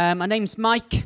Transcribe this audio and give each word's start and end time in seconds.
Um, 0.00 0.16
my 0.16 0.24
name's 0.24 0.56
Mike. 0.56 1.04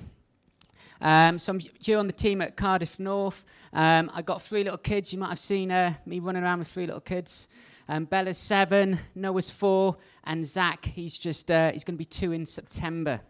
Um, 1.01 1.37
so 1.41 1.51
I'm 1.51 1.59
here 1.81 1.99
on 1.99 2.07
the 2.07 2.13
team 2.13 2.41
at 2.41 2.57
Cardiff 2.57 3.01
North. 3.01 3.45
Um, 3.73 4.09
I 4.15 4.23
got 4.23 4.41
three 4.41 4.63
little 4.63 4.79
kids. 4.79 5.13
You 5.13 5.19
might 5.19 5.31
have 5.31 5.41
seen 5.41 5.73
uh, 5.73 5.95
me 6.07 6.21
running 6.21 6.45
around 6.45 6.61
with 6.61 6.69
three 6.69 6.87
little 6.87 7.01
kids. 7.01 7.49
Um, 7.89 8.05
Bella's 8.05 8.39
seven, 8.39 9.01
Noah's 9.17 9.51
four, 9.51 9.97
and 10.23 10.47
Zach, 10.47 10.85
he's 10.85 11.19
just 11.19 11.51
uh, 11.51 11.73
he's 11.73 11.83
going 11.83 11.97
to 11.97 11.99
be 11.99 12.05
two 12.05 12.31
in 12.31 12.47
September. 12.47 13.21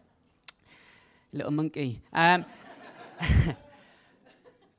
Little 1.33 1.51
monkey. 1.51 2.03
Um, 2.13 2.45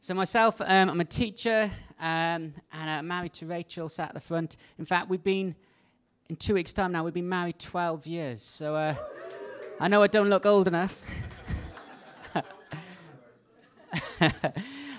so 0.02 0.14
myself, 0.14 0.62
um, 0.62 0.92
I'm 0.92 1.02
a 1.02 1.06
teacher, 1.06 1.72
um, 2.00 2.54
and 2.72 2.90
I'm 2.90 3.08
married 3.08 3.34
to 3.34 3.48
Rachel, 3.48 3.90
sat 3.90 4.10
at 4.10 4.14
the 4.14 4.20
front. 4.20 4.58
In 4.78 4.86
fact, 4.86 5.10
we've 5.10 5.24
been 5.24 5.56
in 6.30 6.36
two 6.36 6.54
weeks' 6.54 6.74
time 6.74 6.92
now. 6.92 7.04
We've 7.04 7.12
been 7.12 7.28
married 7.28 7.58
12 7.58 8.06
years. 8.06 8.44
So 8.44 8.76
uh, 8.76 8.94
I 9.78 9.90
know 9.90 10.02
I 10.02 10.08
don't 10.08 10.30
look 10.30 10.46
old 10.46 10.70
enough. 10.70 11.02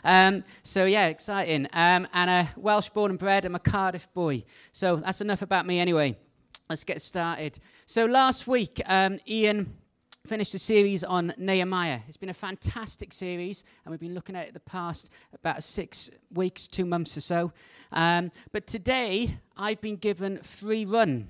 um, 0.04 0.44
so 0.62 0.84
yeah, 0.84 1.06
exciting. 1.06 1.66
Um, 1.72 2.06
and 2.12 2.28
a 2.28 2.50
Welsh 2.56 2.90
born 2.90 3.10
and 3.10 3.18
bred. 3.18 3.46
I'm 3.46 3.54
a 3.54 3.58
Cardiff 3.58 4.12
boy. 4.12 4.44
So 4.72 4.96
that's 4.96 5.22
enough 5.22 5.40
about 5.40 5.64
me 5.64 5.80
anyway. 5.80 6.18
Let's 6.68 6.84
get 6.84 7.00
started. 7.00 7.58
So 7.86 8.04
last 8.04 8.46
week, 8.46 8.82
um, 8.84 9.18
Ian 9.26 9.72
finished 10.26 10.52
a 10.54 10.58
series 10.58 11.02
on 11.02 11.32
Nehemiah. 11.38 12.00
It's 12.06 12.18
been 12.18 12.28
a 12.28 12.34
fantastic 12.34 13.14
series, 13.14 13.64
and 13.84 13.90
we've 13.90 14.00
been 14.00 14.14
looking 14.14 14.36
at 14.36 14.48
it 14.48 14.52
the 14.52 14.60
past 14.60 15.10
about 15.32 15.62
six 15.62 16.10
weeks, 16.30 16.66
two 16.66 16.84
months 16.84 17.16
or 17.16 17.22
so. 17.22 17.52
Um, 17.92 18.30
but 18.52 18.66
today, 18.66 19.38
I've 19.56 19.80
been 19.80 19.96
given 19.96 20.38
free 20.42 20.84
run. 20.84 21.28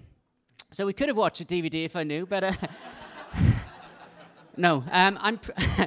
So 0.72 0.84
we 0.84 0.92
could 0.92 1.06
have 1.08 1.16
watched 1.16 1.41
a 1.41 1.44
DVD 1.44 1.84
if 1.84 1.94
I 1.94 2.03
knew, 2.03 2.27
but 2.27 2.42
uh, 2.42 2.53
no, 4.57 4.85
um, 4.91 5.19
I'm. 5.21 5.39
Pr- 5.39 5.53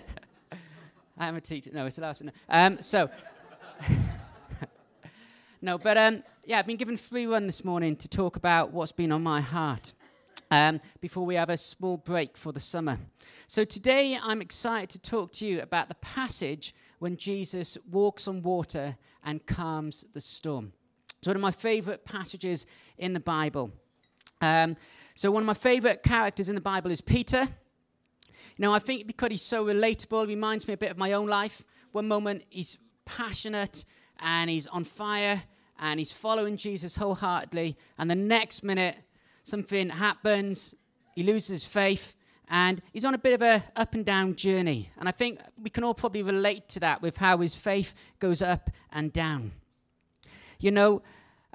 I'm 1.17 1.36
a 1.36 1.42
teacher. 1.42 1.72
No, 1.73 1.86
it's 1.86 1.98
the 1.98 2.02
last 2.02 2.22
one. 2.22 2.31
Um, 2.48 2.81
so. 2.81 3.09
no, 5.62 5.78
but 5.78 5.98
um, 5.98 6.23
yeah, 6.45 6.59
I've 6.59 6.66
been 6.66 6.78
given 6.78 6.95
free 6.95 7.25
run 7.25 7.45
this 7.45 7.66
morning 7.66 7.95
to 7.97 8.08
talk 8.08 8.36
about 8.36 8.72
what's 8.72 8.92
been 8.92 9.12
on 9.12 9.22
my 9.22 9.42
heart 9.42 9.94
um, 10.52 10.80
before 11.02 11.25
we 11.25 11.36
have 11.36 11.50
a 11.50 11.58
small 11.58 11.97
break 11.97 12.38
for 12.38 12.52
the 12.52 12.59
summer. 12.59 13.00
So 13.47 13.64
today 13.64 14.17
I'm 14.22 14.42
excited 14.42 14.90
to 14.92 15.00
talk 15.00 15.31
to 15.34 15.45
you 15.45 15.62
about 15.62 15.90
the 15.90 15.95
passage 15.95 16.73
when 17.00 17.17
Jesus 17.17 17.78
walks 17.90 18.28
on 18.28 18.42
water 18.42 18.97
and 19.23 19.45
calms 19.45 20.06
the 20.14 20.22
storm. 20.22 20.73
It's 21.20 21.28
one 21.28 21.36
of 21.36 21.42
my 21.42 21.52
favorite 21.52 22.06
passages 22.06 22.66
in 22.97 23.14
the 23.14 23.20
Bible. 23.20 23.72
Um, 24.42 24.78
so, 25.16 25.31
one 25.31 25.44
of 25.44 25.47
my 25.47 25.53
favorite 25.53 26.02
characters 26.02 26.47
in 26.47 26.56
the 26.56 26.62
Bible 26.62 26.92
is 26.92 27.02
Peter. 27.02 27.50
Know, 28.59 28.73
I 28.73 28.79
think 28.79 29.07
because 29.07 29.29
he's 29.29 29.41
so 29.41 29.65
relatable, 29.65 30.25
it 30.25 30.27
reminds 30.27 30.67
me 30.67 30.73
a 30.73 30.77
bit 30.77 30.91
of 30.91 30.97
my 30.97 31.13
own 31.13 31.27
life. 31.27 31.63
One 31.93 32.09
moment 32.09 32.43
he's 32.49 32.77
passionate 33.05 33.85
and 34.21 34.49
he's 34.49 34.67
on 34.67 34.83
fire 34.83 35.43
and 35.79 35.97
he's 35.97 36.11
following 36.11 36.57
Jesus 36.57 36.97
wholeheartedly, 36.97 37.77
and 37.97 38.11
the 38.11 38.16
next 38.16 38.63
minute 38.63 38.97
something 39.45 39.89
happens, 39.89 40.75
he 41.16 41.23
loses 41.23 41.63
faith, 41.63 42.16
and 42.49 42.81
he's 42.91 43.05
on 43.05 43.13
a 43.13 43.17
bit 43.17 43.33
of 43.33 43.41
a 43.41 43.63
up 43.77 43.93
and 43.93 44.05
down 44.05 44.35
journey. 44.35 44.89
And 44.97 45.07
I 45.07 45.11
think 45.11 45.39
we 45.61 45.69
can 45.69 45.85
all 45.85 45.94
probably 45.94 46.21
relate 46.21 46.67
to 46.69 46.81
that 46.81 47.01
with 47.01 47.16
how 47.16 47.38
his 47.38 47.55
faith 47.55 47.95
goes 48.19 48.41
up 48.41 48.69
and 48.91 49.13
down. 49.13 49.53
You 50.59 50.71
know, 50.71 51.01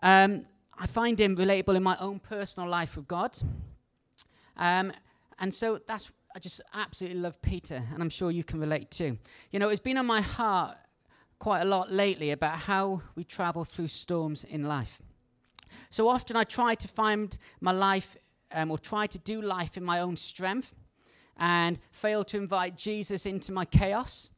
um, 0.03 0.47
I 0.79 0.87
find 0.87 1.21
him 1.21 1.37
relatable 1.37 1.77
in 1.77 1.83
my 1.83 1.99
own 2.01 2.19
personal 2.19 2.67
life 2.67 2.97
with 2.97 3.07
God. 3.07 3.37
Um, 4.57 4.91
and 5.39 5.53
so 5.53 5.81
that's 5.87 6.11
I 6.37 6.41
just 6.41 6.61
absolutely 6.75 7.21
love 7.21 7.41
Peter, 7.43 7.85
and 7.93 8.03
I'm 8.03 8.11
sure 8.11 8.33
you 8.33 8.43
can 8.43 8.59
relate 8.59 8.91
too. 8.91 9.19
You 9.53 9.61
know, 9.61 9.69
it's 9.69 9.81
been 9.81 9.97
on 9.97 10.07
my 10.07 10.21
heart 10.21 10.77
quite 11.39 11.61
a 11.61 11.65
lot 11.65 11.93
lately 11.93 12.33
about 12.33 12.59
how 12.59 13.03
we 13.15 13.23
travel 13.23 13.65
through 13.65 13.87
storms 13.87 14.43
in 14.43 14.65
life. 14.65 15.01
So 15.91 16.09
often 16.09 16.35
I 16.35 16.43
try 16.43 16.75
to 16.75 16.89
find 16.89 17.39
my 17.61 17.71
life 17.71 18.17
um, 18.53 18.73
or 18.73 18.79
try 18.79 19.07
to 19.07 19.19
do 19.21 19.43
life 19.43 19.77
in 19.77 19.85
my 19.85 20.01
own 20.01 20.17
strength 20.17 20.75
and 21.37 21.79
fail 21.93 22.25
to 22.25 22.37
invite 22.37 22.77
Jesus 22.77 23.27
into 23.27 23.53
my 23.53 23.65
chaos. 23.65 24.31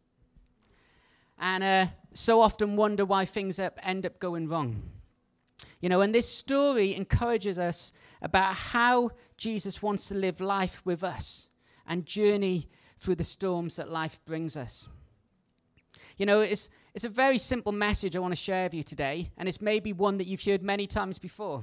And 1.38 1.64
uh, 1.64 1.86
so 2.12 2.42
often 2.42 2.76
wonder 2.76 3.06
why 3.06 3.24
things 3.24 3.58
up, 3.58 3.78
end 3.82 4.04
up 4.04 4.18
going 4.18 4.48
wrong. 4.48 4.82
You 5.80 5.88
know, 5.88 6.02
and 6.02 6.14
this 6.14 6.28
story 6.28 6.94
encourages 6.94 7.58
us 7.58 7.92
about 8.20 8.54
how 8.54 9.12
Jesus 9.38 9.80
wants 9.80 10.08
to 10.08 10.14
live 10.14 10.42
life 10.42 10.82
with 10.84 11.02
us 11.02 11.48
and 11.86 12.06
journey 12.06 12.69
through 12.98 13.16
the 13.16 13.24
storms 13.24 13.76
that 13.76 13.91
life 13.91 14.19
brings 14.24 14.56
us. 14.56 14.88
You 16.16 16.26
know, 16.26 16.41
it's, 16.41 16.69
it's 16.94 17.04
a 17.04 17.08
very 17.08 17.38
simple 17.38 17.72
message 17.72 18.16
I 18.16 18.20
want 18.20 18.32
to 18.32 18.41
share 18.41 18.64
with 18.64 18.74
you 18.74 18.82
today, 18.82 19.30
and 19.36 19.48
it's 19.48 19.60
maybe 19.60 19.92
one 19.92 20.19
that 20.19 20.26
you've 20.26 20.44
heard 20.44 20.62
many 20.62 20.86
times 20.86 21.19
before. 21.19 21.62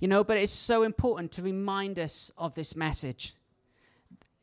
You 0.00 0.08
know, 0.08 0.24
but 0.24 0.36
it's 0.36 0.52
so 0.52 0.82
important 0.82 1.32
to 1.32 1.42
remind 1.42 1.98
us 1.98 2.30
of 2.36 2.54
this 2.54 2.74
message. 2.74 3.34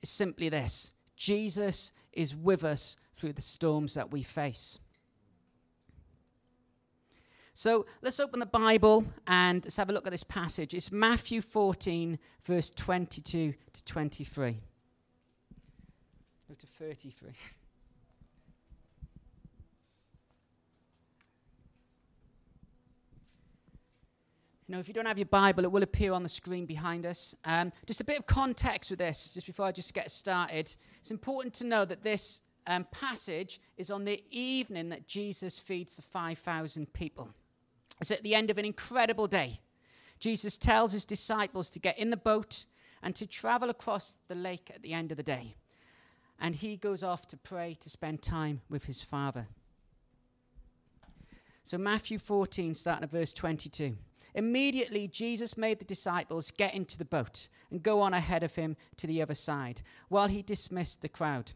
It's 0.01 0.11
simply 0.11 0.49
this 0.49 0.91
Jesus 1.15 1.91
is 2.13 2.35
with 2.35 2.63
us 2.63 2.97
through 3.17 3.33
the 3.33 3.41
storms 3.41 3.93
that 3.93 4.11
we 4.11 4.23
face. 4.23 4.79
So 7.53 7.85
let's 8.01 8.19
open 8.19 8.39
the 8.39 8.45
Bible 8.45 9.05
and 9.27 9.63
let's 9.63 9.77
have 9.77 9.89
a 9.89 9.93
look 9.93 10.07
at 10.07 10.11
this 10.11 10.23
passage. 10.23 10.73
It's 10.73 10.91
Matthew 10.91 11.41
14, 11.41 12.17
verse 12.43 12.69
22 12.69 13.53
to 13.73 13.85
23. 13.85 14.57
No, 16.49 16.55
to 16.55 16.67
33. 16.67 17.29
You 24.67 24.77
know, 24.77 24.79
if 24.79 24.87
you 24.87 24.93
don't 24.93 25.05
have 25.05 25.17
your 25.17 25.25
Bible, 25.25 25.65
it 25.65 25.71
will 25.73 25.83
appear 25.83 26.13
on 26.13 26.23
the 26.23 26.29
screen 26.29 26.65
behind 26.65 27.05
us. 27.05 27.35
Um, 27.43 27.73
just 27.85 27.99
a 27.99 28.05
bit 28.05 28.17
of 28.17 28.25
context 28.25 28.89
with 28.89 28.99
this, 28.99 29.27
just 29.33 29.45
before 29.45 29.65
I 29.65 29.73
just 29.73 29.93
get 29.93 30.09
started. 30.09 30.73
It's 31.01 31.11
important 31.11 31.53
to 31.55 31.65
know 31.65 31.83
that 31.83 32.03
this 32.03 32.39
um, 32.67 32.87
passage 32.89 33.59
is 33.75 33.91
on 33.91 34.05
the 34.05 34.23
evening 34.31 34.87
that 34.87 35.09
Jesus 35.09 35.59
feeds 35.59 35.97
the 35.97 36.03
5,000 36.03 36.93
people. 36.93 37.31
It's 38.01 38.11
at 38.11 38.23
the 38.23 38.35
end 38.35 38.49
of 38.49 38.57
an 38.57 38.65
incredible 38.65 39.27
day. 39.27 39.61
Jesus 40.19 40.57
tells 40.57 40.91
his 40.91 41.05
disciples 41.05 41.69
to 41.69 41.79
get 41.79 41.97
in 41.97 42.09
the 42.09 42.17
boat 42.17 42.65
and 43.03 43.15
to 43.15 43.27
travel 43.27 43.69
across 43.69 44.17
the 44.27 44.35
lake 44.35 44.71
at 44.73 44.81
the 44.81 44.93
end 44.93 45.11
of 45.11 45.17
the 45.17 45.23
day. 45.23 45.55
And 46.39 46.55
he 46.55 46.75
goes 46.75 47.03
off 47.03 47.27
to 47.27 47.37
pray 47.37 47.75
to 47.79 47.89
spend 47.89 48.21
time 48.23 48.61
with 48.69 48.85
his 48.85 49.01
Father. 49.01 49.47
So, 51.63 51.77
Matthew 51.77 52.17
14, 52.17 52.73
starting 52.73 53.03
at 53.03 53.11
verse 53.11 53.33
22. 53.33 53.95
Immediately, 54.33 55.07
Jesus 55.07 55.57
made 55.57 55.77
the 55.79 55.85
disciples 55.85 56.49
get 56.49 56.73
into 56.73 56.97
the 56.97 57.05
boat 57.05 57.47
and 57.69 57.83
go 57.83 58.01
on 58.01 58.13
ahead 58.13 58.43
of 58.43 58.55
him 58.55 58.77
to 58.97 59.05
the 59.05 59.21
other 59.21 59.35
side, 59.35 59.81
while 60.09 60.27
he 60.27 60.41
dismissed 60.41 61.01
the 61.01 61.09
crowd. 61.09 61.51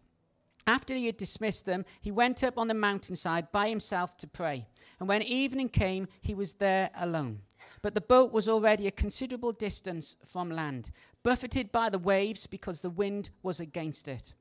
After 0.67 0.95
he 0.95 1.05
had 1.05 1.17
dismissed 1.17 1.65
them, 1.65 1.85
he 2.01 2.11
went 2.11 2.43
up 2.43 2.57
on 2.57 2.67
the 2.67 2.73
mountainside 2.73 3.51
by 3.51 3.69
himself 3.69 4.17
to 4.17 4.27
pray. 4.27 4.67
And 4.99 5.07
when 5.07 5.21
evening 5.21 5.69
came, 5.69 6.07
he 6.21 6.33
was 6.33 6.55
there 6.55 6.89
alone. 6.95 7.41
But 7.81 7.93
the 7.93 8.01
boat 8.01 8.31
was 8.31 8.49
already 8.49 8.87
a 8.87 8.91
considerable 8.91 9.51
distance 9.51 10.17
from 10.25 10.49
land, 10.49 10.89
buffeted 11.21 11.71
by 11.71 11.89
the 11.89 11.99
waves 11.99 12.47
because 12.47 12.81
the 12.81 12.89
wind 12.89 13.29
was 13.43 13.59
against 13.59 14.07
it. 14.07 14.33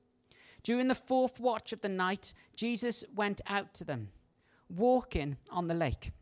During 0.63 0.89
the 0.89 0.95
fourth 0.95 1.39
watch 1.39 1.75
of 1.75 1.83
the 1.83 1.91
night, 1.91 2.33
Jesus 2.57 3.05
went 3.15 3.43
out 3.47 3.75
to 3.75 3.84
them, 3.84 4.09
walking 4.71 5.37
on 5.51 5.69
the 5.69 5.75
lake. 5.75 6.13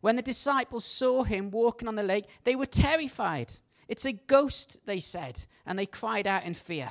When 0.00 0.16
the 0.16 0.22
disciples 0.22 0.84
saw 0.84 1.22
him 1.22 1.52
walking 1.52 1.86
on 1.86 1.94
the 1.94 2.02
lake, 2.02 2.26
they 2.42 2.56
were 2.56 2.66
terrified. 2.66 3.52
It's 3.86 4.04
a 4.04 4.12
ghost, 4.12 4.78
they 4.86 4.98
said, 4.98 5.46
and 5.64 5.78
they 5.78 5.86
cried 5.86 6.26
out 6.26 6.42
in 6.42 6.54
fear. 6.54 6.90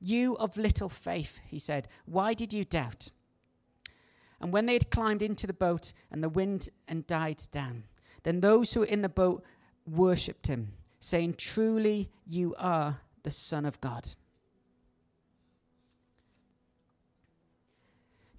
You 0.00 0.36
of 0.36 0.56
little 0.56 0.88
faith, 0.88 1.40
he 1.46 1.58
said, 1.58 1.88
why 2.06 2.34
did 2.34 2.52
you 2.52 2.64
doubt? 2.64 3.10
And 4.40 4.52
when 4.52 4.66
they 4.66 4.74
had 4.74 4.90
climbed 4.90 5.22
into 5.22 5.46
the 5.46 5.52
boat, 5.52 5.92
and 6.10 6.22
the 6.22 6.28
wind 6.28 6.68
and 6.86 7.06
died 7.06 7.42
down, 7.50 7.84
then 8.22 8.40
those 8.40 8.72
who 8.72 8.80
were 8.80 8.86
in 8.86 9.02
the 9.02 9.08
boat 9.08 9.44
worshipped 9.86 10.46
him, 10.46 10.74
saying, 11.00 11.34
Truly, 11.34 12.10
you 12.26 12.54
are 12.58 13.00
the 13.22 13.30
Son 13.30 13.64
of 13.64 13.80
God. 13.80 14.10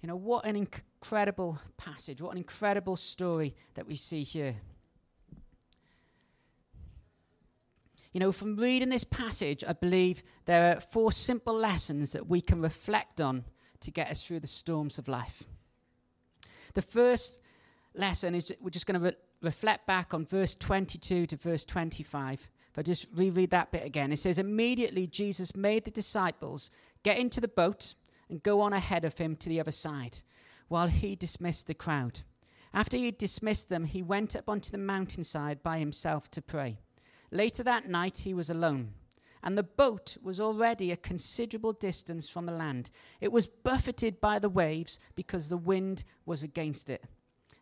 You 0.00 0.08
know, 0.08 0.16
what 0.16 0.46
an 0.46 0.56
incredible 0.56 1.58
passage, 1.76 2.22
what 2.22 2.32
an 2.32 2.38
incredible 2.38 2.96
story 2.96 3.54
that 3.74 3.86
we 3.86 3.94
see 3.94 4.22
here. 4.22 4.56
You 8.12 8.20
know, 8.20 8.32
from 8.32 8.56
reading 8.56 8.88
this 8.88 9.04
passage, 9.04 9.62
I 9.66 9.72
believe 9.72 10.22
there 10.46 10.76
are 10.76 10.80
four 10.80 11.12
simple 11.12 11.54
lessons 11.54 12.12
that 12.12 12.28
we 12.28 12.40
can 12.40 12.60
reflect 12.60 13.20
on 13.20 13.44
to 13.80 13.90
get 13.90 14.10
us 14.10 14.24
through 14.24 14.40
the 14.40 14.46
storms 14.46 14.98
of 14.98 15.06
life. 15.06 15.44
The 16.74 16.82
first 16.82 17.40
lesson 17.94 18.34
is 18.34 18.52
we're 18.60 18.70
just 18.70 18.86
going 18.86 19.00
to 19.00 19.06
re- 19.06 19.16
reflect 19.42 19.86
back 19.86 20.12
on 20.12 20.26
verse 20.26 20.54
22 20.54 21.26
to 21.26 21.36
verse 21.36 21.64
25. 21.64 22.50
If 22.72 22.78
I 22.78 22.82
just 22.82 23.08
reread 23.14 23.50
that 23.50 23.70
bit 23.70 23.84
again, 23.84 24.12
it 24.12 24.18
says, 24.18 24.38
Immediately 24.38 25.06
Jesus 25.06 25.54
made 25.54 25.84
the 25.84 25.90
disciples 25.90 26.70
get 27.02 27.18
into 27.18 27.40
the 27.40 27.48
boat 27.48 27.94
and 28.28 28.42
go 28.42 28.60
on 28.60 28.72
ahead 28.72 29.04
of 29.04 29.18
him 29.18 29.36
to 29.36 29.48
the 29.48 29.60
other 29.60 29.72
side, 29.72 30.18
while 30.68 30.86
he 30.88 31.16
dismissed 31.16 31.66
the 31.66 31.74
crowd. 31.74 32.20
After 32.72 32.96
he 32.96 33.10
dismissed 33.10 33.68
them, 33.68 33.84
he 33.84 34.02
went 34.02 34.36
up 34.36 34.48
onto 34.48 34.70
the 34.70 34.78
mountainside 34.78 35.62
by 35.62 35.78
himself 35.78 36.30
to 36.32 36.42
pray. 36.42 36.78
Later 37.30 37.62
that 37.62 37.88
night, 37.88 38.18
he 38.18 38.34
was 38.34 38.50
alone, 38.50 38.94
and 39.42 39.56
the 39.56 39.62
boat 39.62 40.16
was 40.22 40.40
already 40.40 40.90
a 40.90 40.96
considerable 40.96 41.72
distance 41.72 42.28
from 42.28 42.46
the 42.46 42.52
land. 42.52 42.90
It 43.20 43.32
was 43.32 43.46
buffeted 43.46 44.20
by 44.20 44.38
the 44.38 44.48
waves 44.48 44.98
because 45.14 45.48
the 45.48 45.56
wind 45.56 46.04
was 46.26 46.42
against 46.42 46.90
it. 46.90 47.04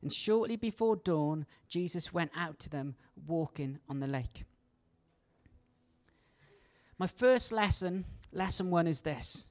And 0.00 0.12
shortly 0.12 0.56
before 0.56 0.96
dawn, 0.96 1.44
Jesus 1.68 2.14
went 2.14 2.30
out 2.36 2.58
to 2.60 2.70
them 2.70 2.94
walking 3.26 3.78
on 3.88 4.00
the 4.00 4.06
lake. 4.06 4.44
My 6.98 7.06
first 7.06 7.52
lesson, 7.52 8.04
lesson 8.32 8.70
one, 8.70 8.86
is 8.86 9.02
this 9.02 9.46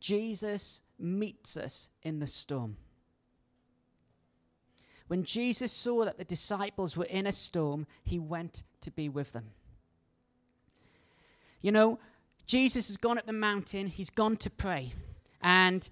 Jesus 0.00 0.80
meets 0.98 1.56
us 1.56 1.88
in 2.02 2.18
the 2.20 2.26
storm. 2.26 2.76
When 5.12 5.24
Jesus 5.24 5.70
saw 5.70 6.06
that 6.06 6.16
the 6.16 6.24
disciples 6.24 6.96
were 6.96 7.04
in 7.04 7.26
a 7.26 7.32
storm, 7.32 7.86
he 8.02 8.18
went 8.18 8.62
to 8.80 8.90
be 8.90 9.10
with 9.10 9.34
them. 9.34 9.50
You 11.60 11.70
know, 11.70 11.98
Jesus 12.46 12.88
has 12.88 12.96
gone 12.96 13.18
up 13.18 13.26
the 13.26 13.34
mountain, 13.34 13.88
he's 13.88 14.08
gone 14.08 14.38
to 14.38 14.48
pray. 14.48 14.94
And 15.42 15.86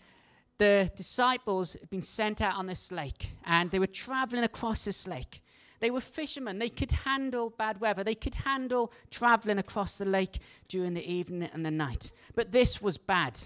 the 0.57 0.91
disciples 0.97 1.75
had 1.75 1.91
been 1.91 2.01
sent 2.01 2.41
out 2.41 2.57
on 2.57 2.67
this 2.67 2.91
lake, 2.91 3.35
and 3.45 3.71
they 3.71 3.79
were 3.79 3.87
traveling 3.87 4.43
across 4.43 4.87
this 4.87 5.07
lake. 5.07 5.43
They 5.81 5.91
were 5.91 6.01
fishermen. 6.01 6.59
They 6.59 6.71
could 6.71 6.91
handle 6.91 7.51
bad 7.51 7.79
weather. 7.79 8.03
They 8.03 8.15
could 8.15 8.37
handle 8.37 8.91
traveling 9.11 9.59
across 9.59 9.99
the 9.99 10.07
lake 10.07 10.39
during 10.67 10.95
the 10.95 11.07
evening 11.07 11.51
and 11.53 11.63
the 11.63 11.71
night. 11.71 12.13
But 12.35 12.53
this 12.53 12.81
was 12.81 12.97
bad. 12.97 13.39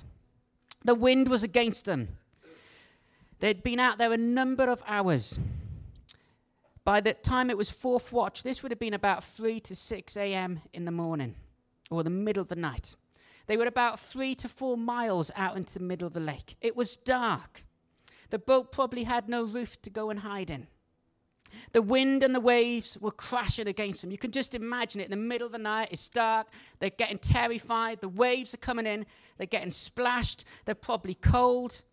The 0.85 0.95
wind 0.95 1.27
was 1.27 1.43
against 1.43 1.85
them. 1.85 2.11
They'd 3.41 3.65
been 3.65 3.81
out 3.81 3.99
there 3.99 4.13
a 4.13 4.17
number 4.17 4.71
of 4.71 4.81
hours. 4.87 5.37
By 6.85 7.01
the 7.01 7.15
time 7.15 7.49
it 7.49 7.57
was 7.57 7.71
fourth 7.71 8.13
watch, 8.13 8.43
this 8.43 8.63
would 8.63 8.71
have 8.71 8.79
been 8.79 8.95
about 8.95 9.25
3 9.25 9.59
to 9.61 9.75
6 9.75 10.17
a.m. 10.17 10.61
in 10.73 10.85
the 10.85 10.91
morning 10.91 11.35
or 11.91 12.03
the 12.03 12.11
middle 12.11 12.43
of 12.43 12.49
the 12.49 12.57
night. 12.57 12.95
They 13.47 13.57
were 13.57 13.67
about 13.67 14.01
three 14.01 14.35
to 14.37 14.49
four 14.49 14.77
miles 14.77 15.31
out 15.37 15.57
into 15.57 15.75
the 15.75 15.85
middle 15.85 16.07
of 16.07 16.15
the 16.15 16.21
lake. 16.21 16.57
It 16.61 16.77
was 16.77 16.97
dark. 16.97 17.65
The 18.31 18.39
boat 18.39 18.73
probably 18.73 19.05
had 19.05 19.29
no 19.29 19.45
roof 19.45 19.81
to 19.83 19.91
go 19.91 20.11
and 20.11 20.21
hide 20.21 20.51
in. 20.51 20.67
The 21.73 21.83
wind 21.83 22.23
and 22.23 22.35
the 22.35 22.41
waves 22.41 22.99
were 23.01 23.13
crashing 23.13 23.69
against 23.69 24.03
them. 24.03 24.11
You 24.11 24.19
can 24.19 24.33
just 24.33 24.55
imagine 24.55 25.01
it 25.01 25.05
in 25.05 25.11
the 25.11 25.17
middle 25.17 25.47
of 25.47 25.53
the 25.53 25.59
night. 25.59 25.91
It's 25.93 26.09
dark. 26.09 26.49
They're 26.81 26.91
getting 26.91 27.19
terrified. 27.19 28.01
The 28.01 28.09
waves 28.09 28.55
are 28.55 28.59
coming 28.59 28.87
in. 28.87 29.07
They're 29.37 29.47
getting 29.47 29.71
splashed. 29.71 30.45
They're 30.65 30.75
probably 30.75 31.15
cold. 31.15 31.85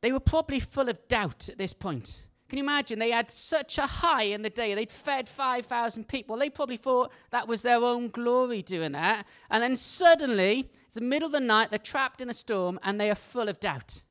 They 0.00 0.12
were 0.12 0.20
probably 0.20 0.60
full 0.60 0.88
of 0.88 1.06
doubt 1.08 1.48
at 1.48 1.58
this 1.58 1.72
point. 1.72 2.22
Can 2.48 2.56
you 2.56 2.64
imagine? 2.64 2.98
They 2.98 3.10
had 3.10 3.30
such 3.30 3.76
a 3.76 3.86
high 3.86 4.22
in 4.22 4.40
the 4.40 4.48
day. 4.48 4.74
They'd 4.74 4.90
fed 4.90 5.28
5,000 5.28 6.08
people. 6.08 6.36
They 6.38 6.48
probably 6.48 6.78
thought 6.78 7.12
that 7.30 7.46
was 7.46 7.60
their 7.60 7.78
own 7.78 8.08
glory 8.08 8.62
doing 8.62 8.92
that. 8.92 9.26
And 9.50 9.62
then 9.62 9.76
suddenly, 9.76 10.70
it's 10.86 10.94
the 10.94 11.02
middle 11.02 11.26
of 11.26 11.32
the 11.32 11.40
night, 11.40 11.70
they're 11.70 11.78
trapped 11.78 12.22
in 12.22 12.30
a 12.30 12.34
storm 12.34 12.78
and 12.82 12.98
they 12.98 13.10
are 13.10 13.14
full 13.14 13.48
of 13.48 13.60
doubt. 13.60 14.02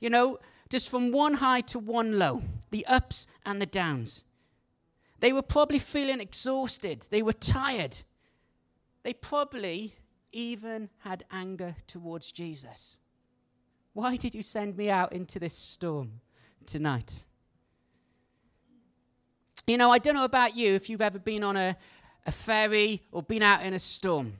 You 0.00 0.10
know, 0.10 0.38
just 0.68 0.90
from 0.90 1.12
one 1.12 1.34
high 1.34 1.62
to 1.62 1.78
one 1.78 2.18
low, 2.18 2.42
the 2.70 2.84
ups 2.86 3.26
and 3.46 3.60
the 3.60 3.66
downs. 3.66 4.24
They 5.20 5.32
were 5.32 5.42
probably 5.42 5.78
feeling 5.78 6.20
exhausted. 6.20 7.06
They 7.10 7.22
were 7.22 7.32
tired. 7.32 8.02
They 9.02 9.14
probably 9.14 9.94
even 10.32 10.90
had 10.98 11.24
anger 11.30 11.76
towards 11.86 12.32
Jesus. 12.32 12.98
Why 13.92 14.16
did 14.16 14.34
you 14.34 14.42
send 14.42 14.76
me 14.76 14.90
out 14.90 15.12
into 15.12 15.38
this 15.38 15.54
storm 15.54 16.20
tonight? 16.66 17.24
You 19.68 19.78
know, 19.78 19.92
I 19.92 19.98
don't 19.98 20.14
know 20.14 20.24
about 20.24 20.56
you 20.56 20.74
if 20.74 20.90
you've 20.90 21.00
ever 21.00 21.20
been 21.20 21.44
on 21.44 21.56
a, 21.56 21.76
a 22.26 22.32
ferry 22.32 23.04
or 23.12 23.22
been 23.22 23.44
out 23.44 23.62
in 23.62 23.74
a 23.74 23.78
storm. 23.78 24.32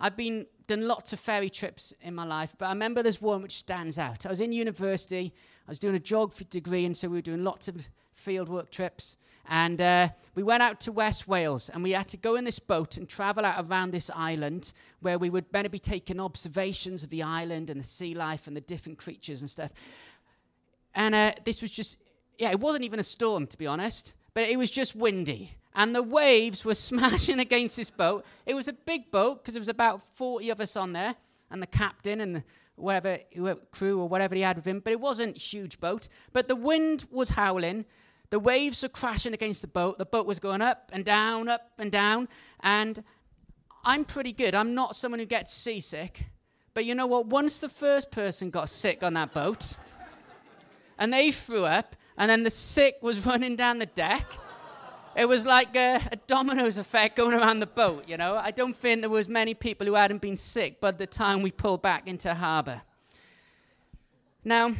I've 0.00 0.16
been 0.16 0.46
done 0.66 0.88
lots 0.88 1.12
of 1.12 1.20
ferry 1.20 1.50
trips 1.50 1.92
in 2.00 2.14
my 2.14 2.24
life, 2.24 2.54
but 2.56 2.66
I 2.66 2.68
remember 2.70 3.02
there's 3.02 3.20
one 3.20 3.42
which 3.42 3.58
stands 3.58 3.98
out. 3.98 4.24
I 4.24 4.30
was 4.30 4.40
in 4.40 4.50
university, 4.50 5.34
I 5.68 5.70
was 5.70 5.78
doing 5.78 5.94
a 5.94 5.98
geography 5.98 6.46
degree, 6.48 6.86
and 6.86 6.96
so 6.96 7.08
we 7.08 7.18
were 7.18 7.22
doing 7.22 7.44
lots 7.44 7.68
of 7.68 7.86
fieldwork 8.16 8.70
trips. 8.70 9.18
And 9.46 9.78
uh, 9.78 10.08
we 10.34 10.42
went 10.42 10.62
out 10.62 10.80
to 10.80 10.92
West 10.92 11.28
Wales, 11.28 11.68
and 11.68 11.82
we 11.82 11.90
had 11.90 12.08
to 12.08 12.16
go 12.16 12.36
in 12.36 12.44
this 12.44 12.58
boat 12.58 12.96
and 12.96 13.06
travel 13.06 13.44
out 13.44 13.62
around 13.66 13.90
this 13.90 14.10
island 14.14 14.72
where 15.00 15.18
we 15.18 15.28
would 15.28 15.52
better 15.52 15.68
be 15.68 15.78
taking 15.78 16.18
observations 16.18 17.02
of 17.02 17.10
the 17.10 17.22
island 17.22 17.68
and 17.68 17.78
the 17.78 17.84
sea 17.84 18.14
life 18.14 18.46
and 18.46 18.56
the 18.56 18.62
different 18.62 18.96
creatures 18.96 19.42
and 19.42 19.50
stuff. 19.50 19.70
And 20.94 21.14
uh, 21.14 21.32
this 21.44 21.60
was 21.60 21.70
just, 21.70 21.98
yeah, 22.38 22.52
it 22.52 22.60
wasn't 22.60 22.84
even 22.84 23.00
a 23.00 23.02
storm, 23.04 23.46
to 23.48 23.58
be 23.58 23.66
honest 23.66 24.14
but 24.34 24.44
it 24.44 24.58
was 24.58 24.70
just 24.70 24.94
windy. 24.94 25.52
And 25.74 25.94
the 25.94 26.02
waves 26.02 26.64
were 26.64 26.74
smashing 26.90 27.40
against 27.40 27.76
this 27.76 27.90
boat. 27.90 28.24
It 28.46 28.54
was 28.54 28.68
a 28.68 28.72
big 28.72 29.10
boat 29.10 29.42
because 29.42 29.54
there 29.54 29.60
was 29.60 29.68
about 29.68 30.02
40 30.16 30.50
of 30.50 30.60
us 30.60 30.76
on 30.76 30.92
there, 30.92 31.14
and 31.50 31.62
the 31.62 31.66
captain 31.66 32.20
and 32.20 32.36
the 32.36 32.44
whatever 32.76 33.18
crew 33.70 34.00
or 34.00 34.08
whatever 34.08 34.34
he 34.34 34.40
had 34.40 34.56
with 34.56 34.66
him. 34.66 34.80
But 34.80 34.92
it 34.92 35.00
wasn't 35.00 35.36
a 35.36 35.40
huge 35.40 35.80
boat. 35.80 36.08
But 36.32 36.48
the 36.48 36.56
wind 36.56 37.06
was 37.10 37.30
howling. 37.30 37.84
The 38.30 38.38
waves 38.38 38.82
were 38.82 38.88
crashing 38.88 39.34
against 39.34 39.60
the 39.60 39.68
boat. 39.68 39.98
The 39.98 40.06
boat 40.06 40.26
was 40.26 40.38
going 40.38 40.62
up 40.62 40.90
and 40.92 41.04
down, 41.04 41.48
up 41.48 41.70
and 41.78 41.92
down. 41.92 42.28
And 42.60 43.04
I'm 43.84 44.04
pretty 44.04 44.32
good. 44.32 44.54
I'm 44.54 44.74
not 44.74 44.96
someone 44.96 45.20
who 45.20 45.26
gets 45.26 45.52
seasick. 45.52 46.26
But 46.74 46.86
you 46.86 46.94
know 46.94 47.06
what? 47.06 47.26
Once 47.26 47.60
the 47.60 47.68
first 47.68 48.10
person 48.10 48.50
got 48.50 48.68
sick 48.68 49.02
on 49.02 49.12
that 49.14 49.34
boat, 49.34 49.76
and 50.98 51.12
they 51.12 51.30
threw 51.30 51.66
up, 51.66 51.96
and 52.16 52.30
then 52.30 52.42
the 52.42 52.50
sick 52.50 52.98
was 53.00 53.24
running 53.26 53.56
down 53.56 53.78
the 53.78 53.86
deck. 53.86 54.26
It 55.14 55.26
was 55.26 55.44
like 55.44 55.76
a, 55.76 56.00
a, 56.10 56.16
dominoes 56.26 56.78
effect 56.78 57.16
going 57.16 57.34
around 57.34 57.60
the 57.60 57.66
boat, 57.66 58.08
you 58.08 58.16
know. 58.16 58.36
I 58.36 58.50
don't 58.50 58.74
think 58.74 59.02
there 59.02 59.10
was 59.10 59.28
many 59.28 59.52
people 59.52 59.86
who 59.86 59.94
hadn't 59.94 60.22
been 60.22 60.36
sick 60.36 60.80
by 60.80 60.90
the 60.92 61.06
time 61.06 61.42
we 61.42 61.50
pulled 61.50 61.82
back 61.82 62.08
into 62.08 62.32
harbour. 62.32 62.80
Now, 64.42 64.72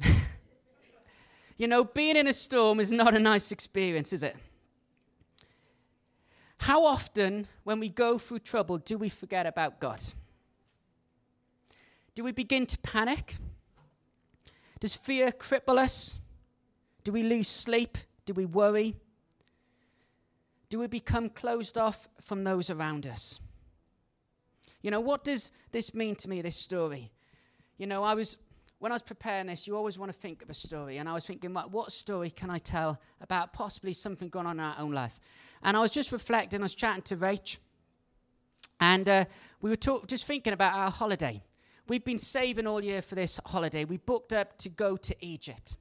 you 1.58 1.68
know, 1.68 1.84
being 1.84 2.16
in 2.16 2.26
a 2.26 2.32
storm 2.32 2.80
is 2.80 2.90
not 2.90 3.14
a 3.14 3.18
nice 3.18 3.52
experience, 3.52 4.14
is 4.14 4.22
it? 4.22 4.36
How 6.58 6.86
often, 6.86 7.46
when 7.64 7.78
we 7.78 7.90
go 7.90 8.16
through 8.16 8.38
trouble, 8.40 8.78
do 8.78 8.96
we 8.96 9.10
forget 9.10 9.46
about 9.46 9.78
God? 9.78 10.00
Do 12.14 12.24
we 12.24 12.32
begin 12.32 12.64
to 12.66 12.78
panic? 12.78 13.36
Does 14.80 14.94
fear 14.94 15.30
cripple 15.30 15.78
us? 15.78 16.16
Do 17.06 17.12
we 17.12 17.22
lose 17.22 17.46
sleep? 17.46 17.98
Do 18.24 18.34
we 18.34 18.46
worry? 18.46 18.96
Do 20.68 20.80
we 20.80 20.88
become 20.88 21.28
closed 21.28 21.78
off 21.78 22.08
from 22.20 22.42
those 22.42 22.68
around 22.68 23.06
us? 23.06 23.38
You 24.82 24.90
know, 24.90 24.98
what 24.98 25.22
does 25.22 25.52
this 25.70 25.94
mean 25.94 26.16
to 26.16 26.28
me, 26.28 26.42
this 26.42 26.56
story? 26.56 27.12
You 27.78 27.86
know, 27.86 28.02
I 28.02 28.14
was, 28.14 28.38
when 28.80 28.90
I 28.90 28.96
was 28.96 29.02
preparing 29.02 29.46
this, 29.46 29.68
you 29.68 29.76
always 29.76 30.00
want 30.00 30.12
to 30.12 30.18
think 30.18 30.42
of 30.42 30.50
a 30.50 30.54
story. 30.54 30.96
And 30.96 31.08
I 31.08 31.12
was 31.12 31.24
thinking, 31.24 31.54
what, 31.54 31.70
what 31.70 31.92
story 31.92 32.28
can 32.28 32.50
I 32.50 32.58
tell 32.58 33.00
about 33.20 33.52
possibly 33.52 33.92
something 33.92 34.28
going 34.28 34.46
on 34.46 34.58
in 34.58 34.64
our 34.64 34.74
own 34.76 34.90
life? 34.90 35.20
And 35.62 35.76
I 35.76 35.80
was 35.82 35.92
just 35.92 36.10
reflecting, 36.10 36.58
I 36.58 36.64
was 36.64 36.74
chatting 36.74 37.02
to 37.02 37.16
Rach, 37.16 37.58
and 38.80 39.08
uh, 39.08 39.24
we 39.60 39.70
were 39.70 39.76
talk, 39.76 40.08
just 40.08 40.26
thinking 40.26 40.52
about 40.52 40.74
our 40.74 40.90
holiday. 40.90 41.40
We've 41.86 42.04
been 42.04 42.18
saving 42.18 42.66
all 42.66 42.82
year 42.82 43.00
for 43.00 43.14
this 43.14 43.38
holiday. 43.46 43.84
We 43.84 43.96
booked 43.96 44.32
up 44.32 44.58
to 44.58 44.68
go 44.68 44.96
to 44.96 45.14
Egypt. 45.24 45.76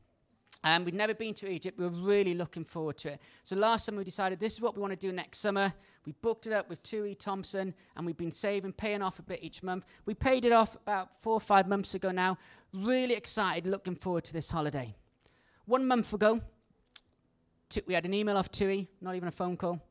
Um, 0.68 0.84
we'd 0.84 0.96
never 0.96 1.14
been 1.14 1.36
to 1.36 1.48
Egypt. 1.48 1.78
We 1.78 1.86
were 1.86 1.92
really 1.92 2.34
looking 2.34 2.66
forward 2.66 2.98
to 2.98 3.10
it. 3.14 3.22
So 3.44 3.56
last 3.56 3.86
summer 3.86 4.00
we 4.00 4.04
decided 4.04 4.40
this 4.40 4.54
is 4.54 4.62
what 4.62 4.76
we 4.76 4.82
want 4.82 5.00
to 5.00 5.08
do 5.08 5.14
next 5.14 5.38
summer. 5.38 5.72
We 6.08 6.14
booked 6.24 6.48
it 6.48 6.54
up 6.54 6.70
with 6.70 6.82
Tui 6.82 7.14
Thomson, 7.14 7.76
and 7.96 8.06
we've 8.06 8.18
been 8.18 8.32
saving, 8.32 8.74
paying 8.74 9.04
off 9.04 9.20
a 9.20 9.22
bit 9.22 9.44
each 9.44 9.62
month. 9.62 9.86
We 10.08 10.16
paid 10.16 10.44
it 10.44 10.52
off 10.52 10.76
about 10.76 11.22
four 11.22 11.34
or 11.34 11.40
five 11.40 11.68
months 11.68 11.94
ago 11.94 12.10
now. 12.10 12.40
Really 12.74 13.14
excited, 13.14 13.68
looking 13.68 13.96
forward 13.96 14.24
to 14.24 14.34
this 14.34 14.50
holiday. 14.50 14.96
One 15.66 15.88
month 15.88 16.14
ago, 16.14 16.42
we 17.86 17.94
had 17.94 18.06
an 18.06 18.14
email 18.16 18.36
off 18.36 18.50
Tui, 18.50 18.88
not 19.02 19.16
even 19.16 19.28
a 19.28 19.32
phone 19.32 19.58
call, 19.58 19.82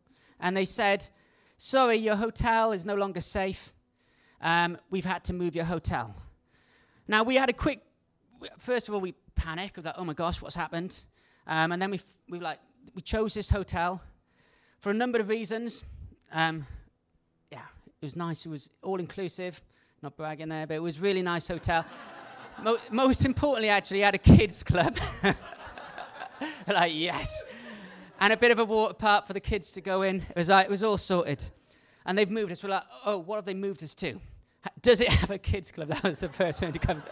and 0.41 0.57
they 0.57 0.65
said, 0.65 1.09
"Sorry, 1.57 1.97
your 1.97 2.17
hotel 2.17 2.73
is 2.73 2.85
no 2.85 2.97
longer 2.97 3.21
safe. 3.21 3.73
um, 4.41 4.77
we've 4.91 5.05
had 5.07 5.25
to 5.25 5.33
move 5.33 5.57
your 5.57 5.65
hotel. 5.65 6.15
Now, 7.09 7.23
we 7.23 7.37
had 7.37 7.49
a 7.49 7.53
quick, 7.53 7.83
first 8.59 8.89
of 8.89 8.95
all, 8.95 9.01
we 9.01 9.15
panic. 9.35 9.73
I 9.77 9.81
was 9.81 9.87
like, 9.87 9.95
oh 9.99 10.05
my 10.05 10.13
gosh, 10.13 10.41
what's 10.41 10.55
happened? 10.55 11.05
Um, 11.47 11.73
and 11.73 11.81
then 11.81 11.91
we, 11.91 11.99
f- 11.99 12.19
we, 12.29 12.41
like, 12.41 12.59
we 12.95 13.03
chose 13.03 13.35
this 13.35 13.51
hotel 13.51 14.01
for 14.81 14.91
a 14.91 14.95
number 14.95 15.19
of 15.19 15.29
reasons. 15.29 15.85
Um, 16.33 16.67
yeah, 17.51 17.59
it 18.01 18.05
was 18.05 18.17
nice. 18.17 18.47
It 18.47 18.49
was 18.49 18.71
all 18.83 18.99
inclusive. 18.99 19.63
Not 20.03 20.17
bragging 20.17 20.49
there, 20.49 20.67
but 20.67 20.75
it 20.75 20.83
was 20.83 21.01
really 21.01 21.23
nice 21.23 21.49
hotel. 21.49 21.85
Mo- 22.63 22.79
most 22.91 23.25
importantly, 23.25 23.69
actually, 23.69 24.01
had 24.01 24.15
a 24.15 24.19
kids 24.19 24.63
club. 24.63 24.97
like, 26.69 26.95
yes. 26.95 27.45
And 28.21 28.33
a 28.33 28.37
bit 28.37 28.51
of 28.53 28.59
a 28.59 28.65
water 28.65 28.95
park 28.95 29.27
for 29.27 29.33
the 29.33 29.41
kids 29.41 29.73
to 29.73 29.81
go 29.81 30.03
in. 30.03 30.17
It 30.17 30.37
was, 30.37 30.49
like, 30.49 30.67
it 30.67 30.71
was 30.71 30.83
all 30.83 30.99
sorted. 30.99 31.45
And 32.07 32.17
they've 32.17 32.31
moved 32.31 32.53
us. 32.53 32.63
We're 32.63 32.71
like, 32.71 32.85
oh, 33.05 33.19
what 33.19 33.37
have 33.37 33.45
they 33.45 33.55
moved 33.55 33.83
us 33.83 33.95
to? 33.97 34.21
Does 34.81 35.01
it 35.01 35.09
have 35.09 35.31
a 35.31 35.39
kids 35.39 35.71
club? 35.71 35.89
That 35.95 36.03
was 36.03 36.21
the 36.21 36.29
first 36.29 36.63
one 36.63 36.73
to 36.73 36.79
come, 36.79 37.03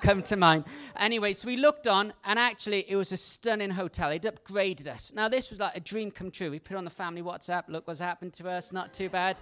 come 0.00 0.22
to 0.24 0.36
mind. 0.36 0.64
Anyway, 0.96 1.32
so 1.32 1.46
we 1.46 1.56
looked 1.56 1.86
on, 1.86 2.12
and 2.24 2.38
actually, 2.38 2.84
it 2.88 2.96
was 2.96 3.12
a 3.12 3.16
stunning 3.16 3.70
hotel. 3.70 4.10
It 4.10 4.22
upgraded 4.22 4.86
us. 4.86 5.12
Now, 5.14 5.28
this 5.28 5.50
was 5.50 5.60
like 5.60 5.76
a 5.76 5.80
dream 5.80 6.10
come 6.10 6.30
true. 6.30 6.50
We 6.50 6.58
put 6.58 6.76
on 6.76 6.84
the 6.84 6.90
family 6.90 7.22
WhatsApp. 7.22 7.64
Look 7.68 7.86
what's 7.88 8.00
happened 8.00 8.32
to 8.34 8.48
us. 8.48 8.72
Not 8.72 8.92
too 8.92 9.08
bad. 9.08 9.40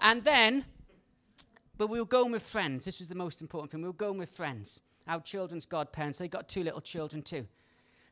And 0.00 0.22
then, 0.24 0.64
but 1.76 1.88
we 1.88 1.98
were 1.98 2.06
going 2.06 2.32
with 2.32 2.48
friends. 2.48 2.84
This 2.84 2.98
was 2.98 3.08
the 3.08 3.14
most 3.14 3.40
important 3.40 3.70
thing. 3.70 3.82
We 3.82 3.88
were 3.88 3.94
going 3.94 4.18
with 4.18 4.30
friends. 4.30 4.80
Our 5.08 5.20
children's 5.20 5.66
godparents. 5.66 6.18
They 6.18 6.28
got 6.28 6.48
two 6.48 6.62
little 6.62 6.80
children 6.80 7.22
too. 7.22 7.46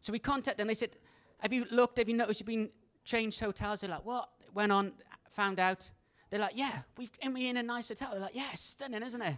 So 0.00 0.12
we 0.12 0.18
contacted 0.18 0.58
them. 0.58 0.68
They 0.68 0.74
said, 0.74 0.96
"Have 1.38 1.52
you 1.52 1.66
looked? 1.70 1.98
Have 1.98 2.08
you 2.08 2.14
noticed 2.14 2.40
you've 2.40 2.46
been 2.46 2.70
changed 3.04 3.40
hotels?" 3.40 3.80
They're 3.80 3.90
like, 3.90 4.04
"What?" 4.04 4.28
Went 4.54 4.70
on, 4.70 4.92
found 5.28 5.58
out. 5.58 5.90
They're 6.34 6.40
like, 6.40 6.56
yeah, 6.56 6.82
we've, 6.98 7.12
and 7.22 7.32
we 7.32 7.48
in 7.48 7.58
a 7.58 7.62
nice 7.62 7.90
hotel. 7.90 8.08
They're 8.10 8.20
like, 8.20 8.34
yeah, 8.34 8.48
it's 8.52 8.60
stunning, 8.60 9.04
isn't 9.04 9.22
it? 9.22 9.36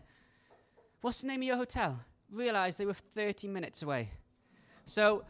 What's 1.02 1.20
the 1.20 1.26
name 1.26 1.42
of 1.42 1.46
your 1.46 1.58
hotel? 1.58 2.00
Realized 2.32 2.78
they 2.78 2.86
were 2.86 2.94
30 2.94 3.48
minutes 3.48 3.82
away. 3.82 4.08
So 4.86 5.22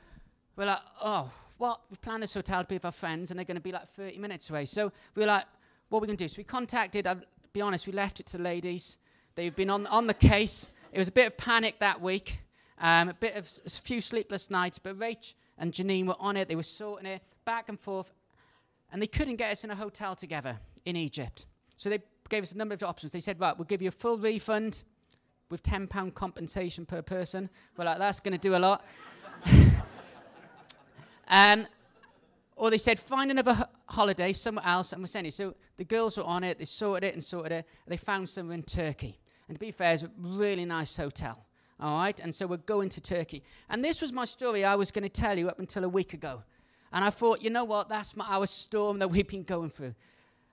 we're 0.54 0.66
like, 0.66 0.78
oh, 1.02 1.28
what? 1.58 1.80
We 1.90 1.96
planned 1.96 2.22
this 2.22 2.34
hotel 2.34 2.62
to 2.62 2.68
be 2.68 2.76
with 2.76 2.84
our 2.84 2.92
friends, 2.92 3.32
and 3.32 3.38
they're 3.40 3.44
going 3.44 3.56
to 3.56 3.60
be 3.60 3.72
like 3.72 3.88
30 3.96 4.16
minutes 4.18 4.48
away. 4.48 4.64
So 4.64 4.92
we 5.16 5.22
were 5.22 5.26
like, 5.26 5.44
what 5.88 5.98
are 5.98 6.02
we 6.02 6.06
going 6.06 6.16
to 6.16 6.22
do? 6.22 6.28
So 6.28 6.36
we 6.38 6.44
contacted, 6.44 7.04
I'll 7.04 7.20
be 7.52 7.60
honest, 7.60 7.88
we 7.88 7.92
left 7.92 8.20
it 8.20 8.26
to 8.26 8.36
the 8.36 8.44
ladies. 8.44 8.98
They've 9.34 9.56
been 9.56 9.68
on, 9.68 9.88
on 9.88 10.06
the 10.06 10.14
case. 10.14 10.70
It 10.92 11.00
was 11.00 11.08
a 11.08 11.12
bit 11.12 11.26
of 11.26 11.36
panic 11.36 11.80
that 11.80 12.00
week, 12.00 12.42
um, 12.78 13.08
a 13.08 13.14
bit 13.14 13.34
of 13.34 13.50
a 13.66 13.68
few 13.68 14.00
sleepless 14.00 14.52
nights, 14.52 14.78
but 14.78 14.96
Rach 14.96 15.34
and 15.58 15.72
Janine 15.72 16.06
were 16.06 16.20
on 16.20 16.36
it. 16.36 16.46
They 16.46 16.54
were 16.54 16.62
sorting 16.62 17.06
it 17.06 17.22
back 17.44 17.68
and 17.68 17.80
forth, 17.80 18.14
and 18.92 19.02
they 19.02 19.08
couldn't 19.08 19.34
get 19.34 19.50
us 19.50 19.64
in 19.64 19.72
a 19.72 19.74
hotel 19.74 20.14
together 20.14 20.60
in 20.84 20.94
Egypt. 20.94 21.44
So 21.76 21.90
they 21.90 22.00
gave 22.28 22.42
us 22.42 22.52
a 22.52 22.56
number 22.56 22.74
of 22.74 22.82
options. 22.82 23.12
They 23.12 23.20
said, 23.20 23.38
right, 23.40 23.56
we'll 23.56 23.66
give 23.66 23.82
you 23.82 23.88
a 23.88 23.92
full 23.92 24.18
refund 24.18 24.84
with 25.50 25.62
£10 25.62 26.14
compensation 26.14 26.86
per 26.86 27.02
person. 27.02 27.48
We're 27.76 27.84
like, 27.84 27.98
that's 27.98 28.20
going 28.20 28.32
to 28.32 28.40
do 28.40 28.56
a 28.56 28.58
lot. 28.58 28.84
um, 31.28 31.66
or 32.56 32.70
they 32.70 32.78
said, 32.78 32.98
find 32.98 33.30
another 33.30 33.54
ho- 33.54 33.64
holiday 33.88 34.32
somewhere 34.32 34.66
else 34.66 34.92
and 34.92 35.00
we'll 35.00 35.08
send 35.08 35.26
you. 35.26 35.30
So 35.30 35.54
the 35.76 35.84
girls 35.84 36.16
were 36.16 36.24
on 36.24 36.42
it, 36.42 36.58
they 36.58 36.64
sorted 36.64 37.04
it 37.04 37.14
and 37.14 37.22
sorted 37.22 37.52
it. 37.52 37.66
And 37.84 37.92
they 37.92 37.96
found 37.96 38.28
somewhere 38.28 38.54
in 38.54 38.62
Turkey. 38.62 39.18
And 39.48 39.56
to 39.56 39.60
be 39.60 39.70
fair, 39.70 39.92
it's 39.92 40.02
a 40.02 40.10
really 40.18 40.64
nice 40.64 40.96
hotel. 40.96 41.46
All 41.78 41.98
right, 41.98 42.18
and 42.20 42.34
so 42.34 42.46
we're 42.46 42.56
going 42.56 42.88
to 42.88 43.02
Turkey. 43.02 43.42
And 43.68 43.84
this 43.84 44.00
was 44.00 44.10
my 44.10 44.24
story 44.24 44.64
I 44.64 44.74
was 44.76 44.90
going 44.90 45.02
to 45.02 45.10
tell 45.10 45.38
you 45.38 45.48
up 45.48 45.58
until 45.58 45.84
a 45.84 45.88
week 45.88 46.14
ago. 46.14 46.42
And 46.90 47.04
I 47.04 47.10
thought, 47.10 47.42
you 47.42 47.50
know 47.50 47.64
what, 47.64 47.90
that's 47.90 48.16
my, 48.16 48.24
our 48.26 48.46
storm 48.46 48.98
that 49.00 49.08
we've 49.08 49.28
been 49.28 49.42
going 49.42 49.68
through. 49.68 49.94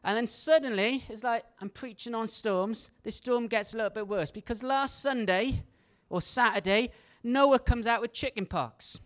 And 0.04 0.18
then 0.18 0.26
suddenly, 0.26 1.06
it's 1.10 1.24
like 1.24 1.44
I'm 1.62 1.70
preaching 1.70 2.14
on 2.14 2.28
storms. 2.28 2.92
This 3.04 3.16
storm 3.16 3.48
gets 3.48 3.74
a 3.74 3.78
little 3.78 3.90
bit 3.90 4.08
worse 4.08 4.32
because 4.32 4.62
last 4.62 5.02
Sunday 5.02 5.64
or 6.10 6.22
Saturday, 6.22 6.92
Noah 7.24 7.60
comes 7.60 7.88
out 7.88 8.02
with 8.02 8.12
chicken 8.12 8.46
pox. 8.46 9.00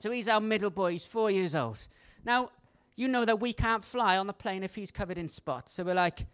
So 0.00 0.10
he's 0.10 0.28
our 0.28 0.40
middle 0.40 0.70
boy, 0.70 0.92
he's 0.92 1.04
four 1.04 1.30
years 1.30 1.54
old. 1.54 1.88
Now, 2.24 2.50
you 2.94 3.08
know 3.08 3.24
that 3.24 3.40
we 3.40 3.52
can't 3.52 3.84
fly 3.84 4.18
on 4.18 4.26
the 4.26 4.32
plane 4.32 4.62
if 4.62 4.74
he's 4.74 4.90
covered 4.90 5.18
in 5.18 5.28
spots. 5.28 5.72
So 5.72 5.84
we're 5.84 5.94
like, 5.94 6.26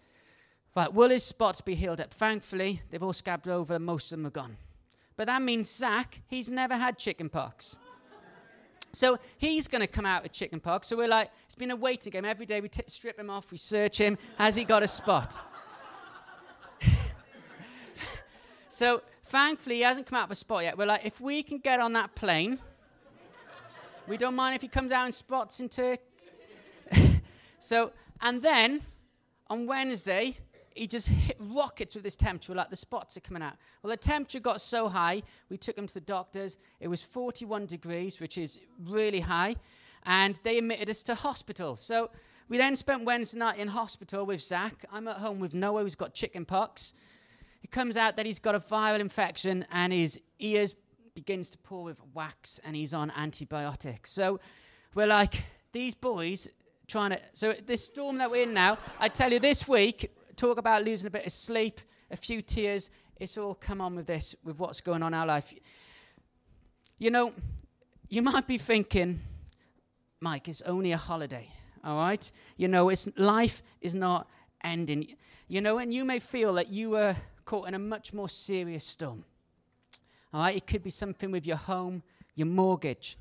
right, 0.74 0.92
will 0.92 1.10
his 1.10 1.22
spots 1.22 1.60
be 1.60 1.74
healed 1.74 2.00
up? 2.00 2.12
Thankfully, 2.12 2.82
they've 2.90 3.02
all 3.02 3.12
scabbed 3.12 3.48
over, 3.48 3.78
most 3.78 4.12
of 4.12 4.18
them 4.18 4.26
are 4.26 4.30
gone. 4.30 4.56
But 5.16 5.26
that 5.26 5.42
means 5.42 5.70
Zach, 5.70 6.20
he's 6.26 6.50
never 6.50 6.76
had 6.76 6.98
chicken 6.98 7.28
pox. 7.28 7.78
So 8.94 9.18
he's 9.38 9.68
going 9.68 9.80
to 9.80 9.86
come 9.86 10.06
out 10.06 10.24
of 10.24 10.32
chicken 10.32 10.60
pox. 10.60 10.88
So 10.88 10.96
we're 10.96 11.08
like, 11.08 11.30
it's 11.46 11.54
been 11.54 11.70
a 11.70 11.76
waiting 11.76 12.10
game. 12.10 12.24
Every 12.24 12.46
day 12.46 12.60
we 12.60 12.68
t- 12.68 12.82
strip 12.86 13.18
him 13.18 13.30
off, 13.30 13.50
we 13.50 13.58
search 13.58 13.98
him. 13.98 14.16
Has 14.38 14.56
he 14.56 14.64
got 14.64 14.82
a 14.82 14.88
spot? 14.88 15.42
so 18.68 19.02
thankfully, 19.24 19.76
he 19.76 19.82
hasn't 19.82 20.06
come 20.06 20.18
out 20.18 20.24
of 20.24 20.30
a 20.30 20.36
spot 20.36 20.62
yet. 20.62 20.78
We're 20.78 20.86
like, 20.86 21.04
if 21.04 21.20
we 21.20 21.42
can 21.42 21.58
get 21.58 21.80
on 21.80 21.92
that 21.94 22.14
plane, 22.14 22.58
we 24.06 24.16
don't 24.16 24.34
mind 24.34 24.54
if 24.54 24.62
he 24.62 24.68
comes 24.68 24.92
out 24.92 25.06
in 25.06 25.12
spots 25.12 25.60
in 25.60 25.68
Turkey. 25.68 26.02
so, 27.58 27.92
and 28.20 28.42
then 28.42 28.82
on 29.48 29.66
Wednesday, 29.66 30.36
he 30.75 30.87
just 30.87 31.09
hit 31.09 31.37
rockets 31.38 31.95
with 31.95 32.04
this 32.04 32.16
temperature, 32.16 32.54
like 32.54 32.71
the 32.71 32.76
spots 32.76 33.16
are 33.16 33.21
coming 33.21 33.43
out. 33.43 33.54
Well, 33.83 33.90
the 33.90 33.97
temperature 33.97 34.40
got 34.40 34.61
so 34.61 34.88
high, 34.88 35.23
we 35.49 35.57
took 35.57 35.78
him 35.78 35.87
to 35.87 35.95
the 35.95 36.00
doctors. 36.00 36.59
It 36.81 36.88
was 36.88 37.02
41 37.02 37.66
degrees, 37.66 38.21
which 38.21 38.37
is 38.37 38.61
really 38.85 39.21
high, 39.21 39.57
and 40.04 40.38
they 40.43 40.59
admitted 40.59 40.90
us 40.90 41.02
to 41.04 41.14
hospital. 41.14 41.76
So 41.76 42.11
we 42.49 42.59
then 42.59 42.76
spent 42.76 43.04
Wednesday 43.04 43.38
night 43.38 43.59
in 43.59 43.69
hospital 43.69 44.26
with 44.26 44.40
Zach. 44.40 44.85
I'm 44.93 45.09
at 45.09 45.19
home 45.19 45.38
with 45.38 45.54
Noah, 45.54 45.83
who's 45.83 45.95
got 45.95 46.12
chicken 46.12 46.45
pox. 46.45 46.93
It 47.62 47.71
comes 47.71 47.97
out 47.97 48.16
that 48.16 48.26
he's 48.26 48.38
got 48.38 48.54
a 48.54 48.61
viral 48.61 49.00
infection, 49.00 49.64
and 49.71 49.93
his 49.93 50.21
ears 50.40 50.75
begins 51.14 51.49
to 51.50 51.59
pour 51.59 51.85
with 51.85 51.99
wax, 52.12 52.61
and 52.64 52.75
he's 52.75 52.93
on 52.93 53.12
antibiotics. 53.16 54.11
So 54.11 54.40
we're 54.95 55.07
like, 55.07 55.45
these 55.73 55.95
boys 55.95 56.49
trying 56.87 57.11
to. 57.11 57.21
So 57.33 57.52
this 57.52 57.85
storm 57.85 58.19
that 58.19 58.31
we're 58.31 58.43
in 58.43 58.52
now, 58.52 58.78
I 59.00 59.09
tell 59.09 59.33
you, 59.33 59.38
this 59.38 59.66
week 59.66 60.11
talk 60.34 60.58
about 60.58 60.84
losing 60.84 61.06
a 61.06 61.10
bit 61.10 61.26
of 61.26 61.32
sleep, 61.32 61.80
a 62.10 62.16
few 62.16 62.42
tears. 62.42 62.90
It's 63.18 63.38
all 63.38 63.54
come 63.54 63.80
on 63.80 63.94
with 63.94 64.06
this, 64.06 64.34
with 64.44 64.58
what's 64.58 64.80
going 64.80 65.02
on 65.02 65.14
in 65.14 65.18
our 65.18 65.26
life. 65.26 65.54
You 66.98 67.10
know, 67.10 67.32
you 68.08 68.22
might 68.30 68.46
be 68.46 68.58
thinking, 68.58 69.20
Mike, 70.20 70.48
it's 70.48 70.62
only 70.62 70.92
a 70.92 70.96
holiday, 70.96 71.48
all 71.84 71.96
right? 71.96 72.30
You 72.56 72.68
know, 72.68 72.88
it's, 72.88 73.08
life 73.16 73.62
is 73.80 73.94
not 73.94 74.28
ending. 74.62 75.16
You 75.48 75.60
know, 75.60 75.78
and 75.78 75.92
you 75.92 76.04
may 76.04 76.18
feel 76.18 76.54
that 76.54 76.70
you 76.70 76.90
were 76.90 77.16
caught 77.44 77.68
in 77.68 77.74
a 77.74 77.78
much 77.78 78.12
more 78.12 78.28
serious 78.28 78.84
storm. 78.84 79.24
All 80.32 80.40
right? 80.40 80.56
It 80.56 80.66
could 80.66 80.82
be 80.82 80.90
something 80.90 81.30
with 81.30 81.46
your 81.46 81.56
home, 81.56 82.02
your 82.34 82.46
mortgage, 82.46 83.18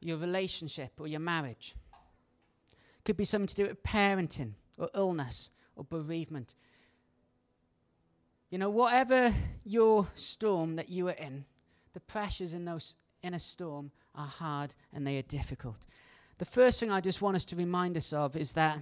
your 0.00 0.16
relationship, 0.16 0.92
or 0.98 1.06
your 1.06 1.20
marriage. 1.20 1.74
It 2.98 3.04
could 3.04 3.16
be 3.16 3.24
something 3.24 3.46
to 3.46 3.54
do 3.54 3.62
with 3.64 3.82
parenting 3.82 4.52
or 4.76 4.88
illness 4.94 5.50
or 5.80 5.84
bereavement. 5.84 6.54
You 8.50 8.58
know, 8.58 8.68
whatever 8.68 9.34
your 9.64 10.08
storm 10.14 10.76
that 10.76 10.90
you 10.90 11.08
are 11.08 11.12
in, 11.12 11.46
the 11.94 12.00
pressures 12.00 12.52
in 12.52 12.66
those 12.66 12.96
in 13.22 13.32
a 13.32 13.38
storm 13.38 13.90
are 14.14 14.26
hard 14.26 14.74
and 14.92 15.06
they 15.06 15.16
are 15.16 15.22
difficult. 15.22 15.86
The 16.38 16.44
first 16.44 16.80
thing 16.80 16.90
I 16.90 17.00
just 17.00 17.22
want 17.22 17.36
us 17.36 17.46
to 17.46 17.56
remind 17.56 17.96
us 17.96 18.12
of 18.12 18.36
is 18.36 18.52
that 18.52 18.78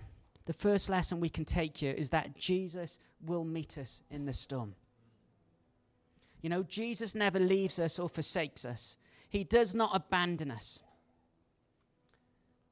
the 0.47 0.53
first 0.53 0.89
lesson 0.89 1.21
we 1.21 1.29
can 1.29 1.45
take 1.45 1.77
here 1.77 1.93
is 1.93 2.11
that 2.11 2.37
Jesus 2.37 2.99
will 3.25 3.45
meet 3.45 3.79
us 3.79 4.03
in 4.11 4.25
the 4.25 4.33
storm. 4.33 4.75
You 6.41 6.51
know, 6.51 6.63
Jesus 6.65 7.15
never 7.15 7.39
leaves 7.39 7.79
us 7.79 7.99
or 7.99 8.09
forsakes 8.09 8.65
us. 8.65 8.97
He 9.29 9.45
does 9.45 9.75
not 9.75 9.91
abandon 9.95 10.51
us. 10.51 10.81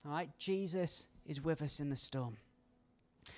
All 0.05 0.13
right, 0.13 0.31
Jesus 0.39 1.07
is 1.27 1.43
with 1.43 1.63
us 1.63 1.79
in 1.79 1.91
the 1.91 1.97
storm. 1.97 2.39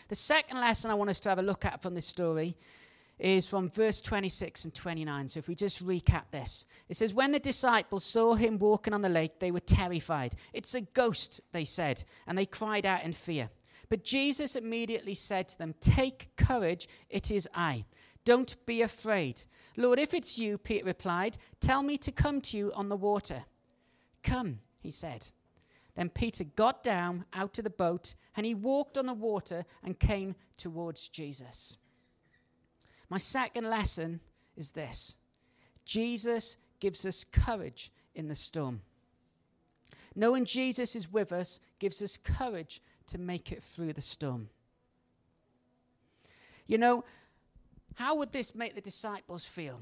The 0.09 0.15
second 0.15 0.61
lesson 0.61 0.91
I 0.91 0.95
want 0.95 1.11
us 1.11 1.21
to 1.21 1.29
have 1.29 1.39
a 1.39 1.43
look 1.43 1.65
at 1.65 1.83
from 1.83 1.95
this 1.95 2.07
story 2.07 2.57
is 3.19 3.49
from 3.49 3.69
verse 3.69 4.01
26 4.01 4.65
and 4.65 4.75
29. 4.75 5.29
So 5.29 5.39
if 5.39 5.49
we 5.49 5.55
just 5.55 5.85
recap 5.85 6.31
this, 6.31 6.67
it 6.89 6.97
says, 6.97 7.13
When 7.13 7.33
the 7.33 7.39
disciples 7.39 8.05
saw 8.05 8.35
him 8.35 8.59
walking 8.59 8.95
on 8.95 9.03
the 9.03 9.09
lake, 9.09 9.39
they 9.39 9.51
were 9.51 9.61
terrified. 9.61 10.35
It's 10.53 10.75
a 10.75 10.81
ghost, 10.81 11.41
they 11.53 11.65
said, 11.65 12.05
and 12.27 12.39
they 12.39 12.47
cried 12.47 12.87
out 12.87 13.05
in 13.05 13.13
fear. 13.13 13.51
But 13.89 14.05
Jesus 14.05 14.57
immediately 14.57 15.15
said 15.15 15.49
to 15.49 15.59
them, 15.59 15.75
Take 15.81 16.31
courage, 16.37 16.89
it 17.11 17.31
is 17.31 17.49
I. 17.55 17.85
Don't 18.25 18.57
be 18.67 18.83
afraid. 18.83 19.43
Lord, 19.77 19.99
if 19.99 20.13
it's 20.13 20.39
you, 20.39 20.59
Peter 20.59 20.85
replied, 20.85 21.39
tell 21.61 21.83
me 21.83 21.97
to 21.99 22.13
come 22.13 22.41
to 22.43 22.59
you 22.59 22.73
on 22.75 22.89
the 22.89 22.97
water. 22.97 23.45
Come, 24.23 24.59
he 24.81 24.91
said. 24.91 25.31
Then 25.99 26.11
Peter 26.11 26.45
got 26.45 26.85
down 26.85 27.25
out 27.33 27.59
of 27.59 27.65
the 27.65 27.71
boat 27.71 28.15
and 28.37 28.47
he 28.47 28.55
walked 28.55 28.97
on 28.97 29.07
the 29.07 29.13
water 29.13 29.65
and 29.83 29.99
came 29.99 30.37
towards 30.57 31.09
Jesus. 31.09 31.77
My 33.11 33.19
second 33.19 33.69
lesson 33.69 34.21
is 34.57 34.71
this 34.71 35.17
Jesus 35.85 36.57
gives 36.79 37.05
us 37.05 37.25
courage 37.25 37.91
in 38.15 38.29
the 38.29 38.37
storm. 38.37 38.83
Knowing 40.15 40.45
Jesus 40.45 40.95
is 40.95 41.11
with 41.11 41.33
us 41.33 41.59
gives 41.81 42.01
us 42.01 42.17
courage 42.17 42.81
to 43.09 43.19
make 43.19 43.51
it 43.51 43.61
through 43.61 43.93
the 43.93 44.01
storm. 44.01 44.51
You 46.69 46.79
know, 46.79 47.05
How 47.95 48.15
would 48.15 48.31
this 48.31 48.55
make 48.55 48.77
the 48.77 48.81
disciples 48.81 49.45
feel? 49.45 49.81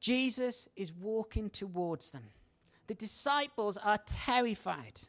Jesus 0.00 0.70
is 0.74 0.90
walking 0.90 1.50
towards 1.50 2.12
them. 2.12 2.30
The 2.86 2.94
disciples 2.94 3.76
are 3.76 3.98
terrified. 4.06 5.00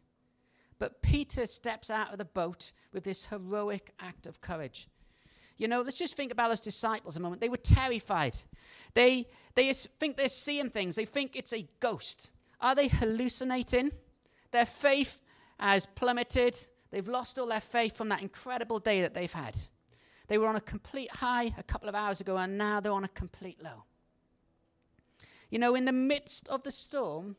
But 0.79 1.01
Peter 1.01 1.45
steps 1.45 1.89
out 1.89 2.11
of 2.11 2.17
the 2.17 2.25
boat 2.25 2.71
with 2.93 3.03
this 3.03 3.25
heroic 3.25 3.93
act 3.99 4.27
of 4.27 4.41
courage. 4.41 4.87
You 5.57 5.67
know, 5.67 5.81
let's 5.81 5.97
just 5.97 6.15
think 6.15 6.31
about 6.31 6.49
those 6.49 6.61
disciples 6.61 7.17
a 7.17 7.19
moment. 7.19 7.41
They 7.41 7.49
were 7.49 7.57
terrified. 7.57 8.35
They, 8.93 9.25
they 9.55 9.73
think 9.73 10.17
they're 10.17 10.29
seeing 10.29 10.69
things, 10.69 10.95
they 10.95 11.05
think 11.05 11.35
it's 11.35 11.53
a 11.53 11.67
ghost. 11.79 12.29
Are 12.61 12.75
they 12.75 12.87
hallucinating? 12.87 13.91
Their 14.51 14.65
faith 14.65 15.21
has 15.59 15.85
plummeted. 15.85 16.57
They've 16.89 17.07
lost 17.07 17.37
all 17.37 17.47
their 17.47 17.61
faith 17.61 17.97
from 17.97 18.09
that 18.09 18.21
incredible 18.21 18.79
day 18.79 19.01
that 19.01 19.13
they've 19.13 19.31
had. 19.31 19.57
They 20.27 20.37
were 20.37 20.47
on 20.47 20.55
a 20.55 20.61
complete 20.61 21.11
high 21.11 21.53
a 21.57 21.63
couple 21.63 21.89
of 21.89 21.95
hours 21.95 22.21
ago, 22.21 22.37
and 22.37 22.57
now 22.57 22.79
they're 22.79 22.91
on 22.91 23.03
a 23.03 23.09
complete 23.09 23.61
low. 23.63 23.83
You 25.49 25.59
know, 25.59 25.75
in 25.75 25.85
the 25.85 25.93
midst 25.93 26.47
of 26.49 26.63
the 26.63 26.71
storm, 26.71 27.35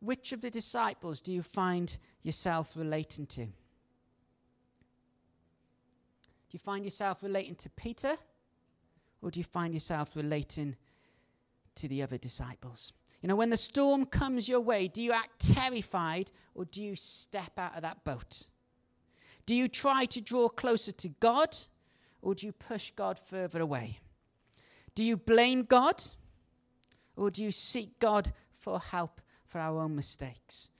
which 0.00 0.32
of 0.32 0.40
the 0.40 0.50
disciples 0.50 1.20
do 1.20 1.32
you 1.32 1.42
find 1.42 1.98
yourself 2.22 2.72
relating 2.74 3.26
to? 3.26 3.44
Do 3.44 3.52
you 6.52 6.58
find 6.58 6.84
yourself 6.84 7.22
relating 7.22 7.54
to 7.56 7.70
Peter? 7.70 8.16
Or 9.22 9.30
do 9.30 9.38
you 9.38 9.44
find 9.44 9.72
yourself 9.72 10.16
relating 10.16 10.76
to 11.76 11.86
the 11.86 12.02
other 12.02 12.18
disciples? 12.18 12.92
You 13.22 13.28
know, 13.28 13.36
when 13.36 13.50
the 13.50 13.56
storm 13.56 14.06
comes 14.06 14.48
your 14.48 14.60
way, 14.60 14.88
do 14.88 15.02
you 15.02 15.12
act 15.12 15.54
terrified 15.54 16.32
or 16.54 16.64
do 16.64 16.82
you 16.82 16.96
step 16.96 17.58
out 17.58 17.76
of 17.76 17.82
that 17.82 18.02
boat? 18.02 18.46
Do 19.44 19.54
you 19.54 19.68
try 19.68 20.06
to 20.06 20.20
draw 20.20 20.48
closer 20.48 20.92
to 20.92 21.08
God 21.08 21.56
or 22.22 22.34
do 22.34 22.46
you 22.46 22.52
push 22.52 22.90
God 22.92 23.18
further 23.18 23.60
away? 23.60 23.98
Do 24.94 25.04
you 25.04 25.16
blame 25.16 25.64
God 25.64 26.02
or 27.16 27.30
do 27.30 27.42
you 27.42 27.50
seek 27.50 27.98
God 27.98 28.32
for 28.52 28.80
help 28.80 29.20
for 29.50 29.58
our 29.58 29.80
own 29.80 29.96
mistakes? 29.96 30.70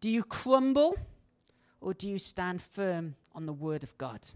Do 0.00 0.10
you 0.10 0.24
crumble 0.24 0.96
or 1.80 1.94
do 1.94 2.08
you 2.08 2.18
stand 2.18 2.60
firm 2.60 3.14
on 3.34 3.46
the 3.46 3.52
word 3.52 3.82
of 3.82 3.96
God? 3.96 4.28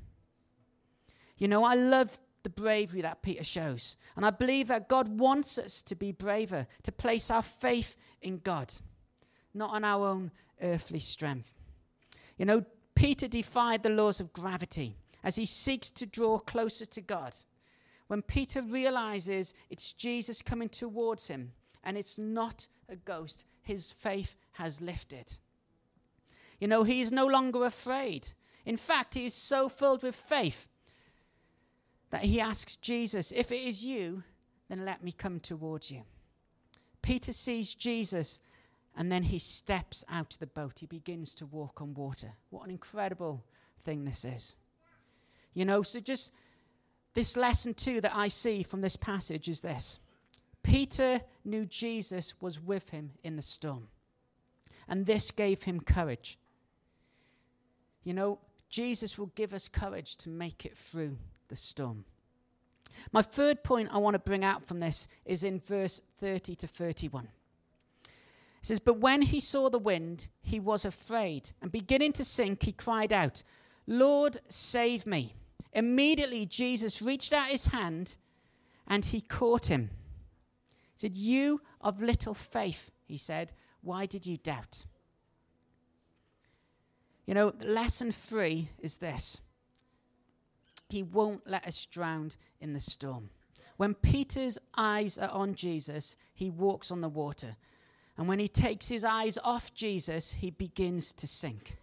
You 1.36 1.48
know, 1.48 1.64
I 1.64 1.74
love 1.74 2.18
the 2.42 2.50
bravery 2.50 3.02
that 3.02 3.22
Peter 3.22 3.44
shows. 3.44 3.96
And 4.16 4.24
I 4.24 4.30
believe 4.30 4.68
that 4.68 4.88
God 4.88 5.18
wants 5.18 5.58
us 5.58 5.82
to 5.82 5.94
be 5.94 6.12
braver, 6.12 6.66
to 6.84 6.92
place 6.92 7.30
our 7.30 7.42
faith 7.42 7.96
in 8.22 8.38
God, 8.38 8.72
not 9.52 9.70
on 9.70 9.84
our 9.84 10.06
own 10.06 10.30
earthly 10.62 11.00
strength. 11.00 11.52
You 12.38 12.46
know, 12.46 12.64
Peter 12.94 13.28
defied 13.28 13.82
the 13.82 13.90
laws 13.90 14.20
of 14.20 14.32
gravity 14.32 14.96
as 15.24 15.36
he 15.36 15.44
seeks 15.44 15.90
to 15.90 16.06
draw 16.06 16.38
closer 16.38 16.86
to 16.86 17.00
God. 17.00 17.34
When 18.06 18.22
Peter 18.22 18.62
realizes 18.62 19.54
it's 19.68 19.92
Jesus 19.92 20.42
coming 20.42 20.68
towards 20.68 21.28
him 21.28 21.52
and 21.84 21.96
it's 21.96 22.18
not 22.18 22.68
a 22.88 22.96
ghost, 22.96 23.44
his 23.70 23.92
faith 23.92 24.36
has 24.52 24.80
lifted. 24.80 25.38
You 26.58 26.66
know, 26.66 26.82
he 26.82 27.00
is 27.00 27.12
no 27.12 27.24
longer 27.24 27.64
afraid. 27.64 28.32
In 28.66 28.76
fact, 28.76 29.14
he 29.14 29.26
is 29.26 29.34
so 29.34 29.68
filled 29.68 30.02
with 30.02 30.16
faith 30.16 30.68
that 32.10 32.24
he 32.24 32.40
asks 32.40 32.74
Jesus, 32.74 33.30
If 33.30 33.52
it 33.52 33.62
is 33.62 33.84
you, 33.84 34.24
then 34.68 34.84
let 34.84 35.04
me 35.04 35.12
come 35.12 35.38
towards 35.38 35.92
you. 35.92 36.02
Peter 37.00 37.32
sees 37.32 37.74
Jesus 37.74 38.40
and 38.96 39.10
then 39.10 39.22
he 39.22 39.38
steps 39.38 40.04
out 40.08 40.34
of 40.34 40.40
the 40.40 40.46
boat. 40.48 40.80
He 40.80 40.86
begins 40.86 41.32
to 41.36 41.46
walk 41.46 41.80
on 41.80 41.94
water. 41.94 42.32
What 42.50 42.64
an 42.64 42.72
incredible 42.72 43.44
thing 43.84 44.04
this 44.04 44.24
is. 44.24 44.56
You 45.54 45.64
know, 45.64 45.82
so 45.82 46.00
just 46.00 46.32
this 47.14 47.36
lesson 47.36 47.74
too 47.74 48.00
that 48.00 48.14
I 48.14 48.26
see 48.26 48.64
from 48.64 48.80
this 48.80 48.96
passage 48.96 49.48
is 49.48 49.60
this 49.60 50.00
Peter 50.62 51.20
knew 51.44 51.64
Jesus 51.64 52.34
was 52.40 52.60
with 52.60 52.90
him 52.90 53.12
in 53.22 53.36
the 53.36 53.42
storm, 53.42 53.88
and 54.88 55.06
this 55.06 55.30
gave 55.30 55.62
him 55.62 55.80
courage. 55.80 56.38
You 58.04 58.14
know, 58.14 58.38
Jesus 58.68 59.18
will 59.18 59.30
give 59.34 59.52
us 59.52 59.68
courage 59.68 60.16
to 60.18 60.28
make 60.28 60.64
it 60.64 60.76
through 60.76 61.16
the 61.48 61.56
storm. 61.56 62.04
My 63.12 63.22
third 63.22 63.62
point 63.62 63.90
I 63.92 63.98
want 63.98 64.14
to 64.14 64.18
bring 64.18 64.44
out 64.44 64.64
from 64.64 64.80
this 64.80 65.08
is 65.24 65.44
in 65.44 65.60
verse 65.60 66.00
30 66.18 66.54
to 66.56 66.66
31. 66.66 67.24
It 67.24 68.66
says, 68.66 68.78
But 68.78 68.98
when 68.98 69.22
he 69.22 69.40
saw 69.40 69.70
the 69.70 69.78
wind, 69.78 70.28
he 70.42 70.60
was 70.60 70.84
afraid, 70.84 71.50
and 71.62 71.72
beginning 71.72 72.12
to 72.14 72.24
sink, 72.24 72.62
he 72.62 72.72
cried 72.72 73.12
out, 73.12 73.42
Lord, 73.86 74.38
save 74.48 75.06
me. 75.06 75.34
Immediately, 75.72 76.46
Jesus 76.46 77.00
reached 77.00 77.32
out 77.32 77.48
his 77.48 77.66
hand 77.66 78.16
and 78.86 79.04
he 79.04 79.20
caught 79.20 79.66
him. 79.66 79.90
Said, 81.00 81.16
You 81.16 81.62
of 81.80 82.02
little 82.02 82.34
faith, 82.34 82.90
he 83.06 83.16
said, 83.16 83.54
why 83.80 84.04
did 84.04 84.26
you 84.26 84.36
doubt? 84.36 84.84
You 87.24 87.32
know, 87.32 87.54
lesson 87.64 88.12
three 88.12 88.68
is 88.78 88.98
this 88.98 89.40
he 90.90 91.02
won't 91.02 91.46
let 91.46 91.66
us 91.66 91.86
drown 91.86 92.32
in 92.60 92.74
the 92.74 92.80
storm. 92.80 93.30
When 93.78 93.94
Peter's 93.94 94.58
eyes 94.76 95.16
are 95.16 95.30
on 95.30 95.54
Jesus, 95.54 96.16
he 96.34 96.50
walks 96.50 96.90
on 96.90 97.00
the 97.00 97.08
water. 97.08 97.56
And 98.18 98.28
when 98.28 98.38
he 98.38 98.48
takes 98.48 98.88
his 98.88 99.02
eyes 99.02 99.38
off 99.42 99.72
Jesus, 99.72 100.32
he 100.32 100.50
begins 100.50 101.14
to 101.14 101.26
sink. 101.26 101.78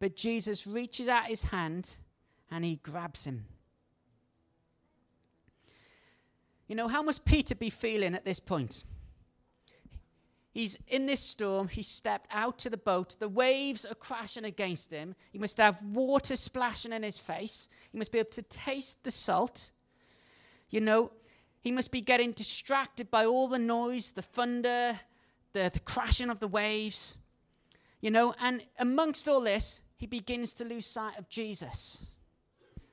But 0.00 0.16
Jesus 0.16 0.66
reaches 0.66 1.06
out 1.06 1.26
his 1.26 1.42
hand 1.42 1.98
and 2.50 2.64
he 2.64 2.76
grabs 2.76 3.24
him. 3.26 3.44
You 6.72 6.76
know, 6.76 6.88
how 6.88 7.02
must 7.02 7.26
Peter 7.26 7.54
be 7.54 7.68
feeling 7.68 8.14
at 8.14 8.24
this 8.24 8.40
point? 8.40 8.84
He's 10.52 10.78
in 10.88 11.04
this 11.04 11.20
storm. 11.20 11.68
He 11.68 11.82
stepped 11.82 12.34
out 12.34 12.58
to 12.60 12.70
the 12.70 12.78
boat. 12.78 13.16
The 13.18 13.28
waves 13.28 13.84
are 13.84 13.94
crashing 13.94 14.46
against 14.46 14.90
him. 14.90 15.14
He 15.32 15.38
must 15.38 15.58
have 15.58 15.84
water 15.84 16.34
splashing 16.34 16.94
in 16.94 17.02
his 17.02 17.18
face. 17.18 17.68
He 17.90 17.98
must 17.98 18.10
be 18.10 18.20
able 18.20 18.30
to 18.30 18.40
taste 18.40 19.04
the 19.04 19.10
salt. 19.10 19.72
You 20.70 20.80
know, 20.80 21.10
he 21.60 21.70
must 21.70 21.90
be 21.90 22.00
getting 22.00 22.32
distracted 22.32 23.10
by 23.10 23.26
all 23.26 23.48
the 23.48 23.58
noise, 23.58 24.12
the 24.12 24.22
thunder, 24.22 24.98
the, 25.52 25.70
the 25.70 25.80
crashing 25.80 26.30
of 26.30 26.40
the 26.40 26.48
waves. 26.48 27.18
You 28.00 28.12
know, 28.12 28.34
and 28.40 28.62
amongst 28.78 29.28
all 29.28 29.42
this, 29.42 29.82
he 29.98 30.06
begins 30.06 30.54
to 30.54 30.64
lose 30.64 30.86
sight 30.86 31.18
of 31.18 31.28
Jesus. 31.28 32.11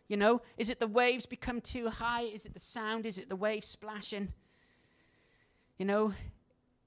You 0.10 0.18
know, 0.18 0.42
is 0.58 0.70
it 0.70 0.80
the 0.80 0.88
waves 0.88 1.26
become 1.26 1.62
too 1.62 1.88
high? 1.88 2.24
Is 2.24 2.46
it 2.46 2.54
the 2.54 2.60
sound? 2.60 3.06
Is 3.06 3.20
it 3.20 3.30
the 3.30 3.36
waves 3.36 3.68
splashing? 3.68 4.34
You 5.78 5.86
know, 5.86 6.14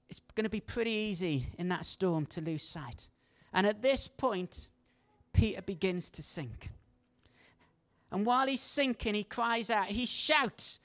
it's 0.09 0.19
going 0.35 0.43
to 0.43 0.49
be 0.49 0.59
pretty 0.59 0.91
easy 0.91 1.47
in 1.57 1.69
that 1.69 1.85
storm 1.85 2.25
to 2.27 2.41
lose 2.41 2.61
sight. 2.61 3.07
And 3.53 3.65
at 3.65 3.81
this 3.81 4.07
point, 4.07 4.67
Peter 5.31 5.61
begins 5.61 6.09
to 6.11 6.21
sink. 6.21 6.69
And 8.11 8.25
while 8.25 8.45
he's 8.45 8.61
sinking, 8.61 9.15
he 9.15 9.23
cries 9.23 9.69
out, 9.69 9.85
he 9.85 10.05
shouts. 10.05 10.81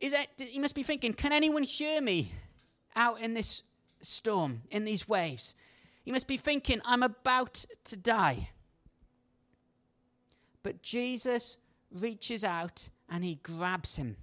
Is 0.00 0.12
that, 0.12 0.26
he 0.38 0.58
must 0.58 0.74
be 0.74 0.82
thinking, 0.82 1.12
can 1.12 1.32
anyone 1.32 1.62
hear 1.62 2.00
me 2.00 2.32
out 2.96 3.20
in 3.20 3.34
this 3.34 3.62
storm, 4.00 4.62
in 4.70 4.84
these 4.84 5.06
waves? 5.06 5.54
He 6.04 6.10
must 6.10 6.26
be 6.26 6.38
thinking, 6.38 6.80
I'm 6.84 7.02
about 7.02 7.66
to 7.84 7.96
die. 7.96 8.48
But 10.64 10.82
Jesus 10.82 11.58
reaches 11.92 12.42
out 12.42 12.88
and 13.08 13.22
he 13.22 13.36
grabs 13.36 13.94
him. 13.94 14.16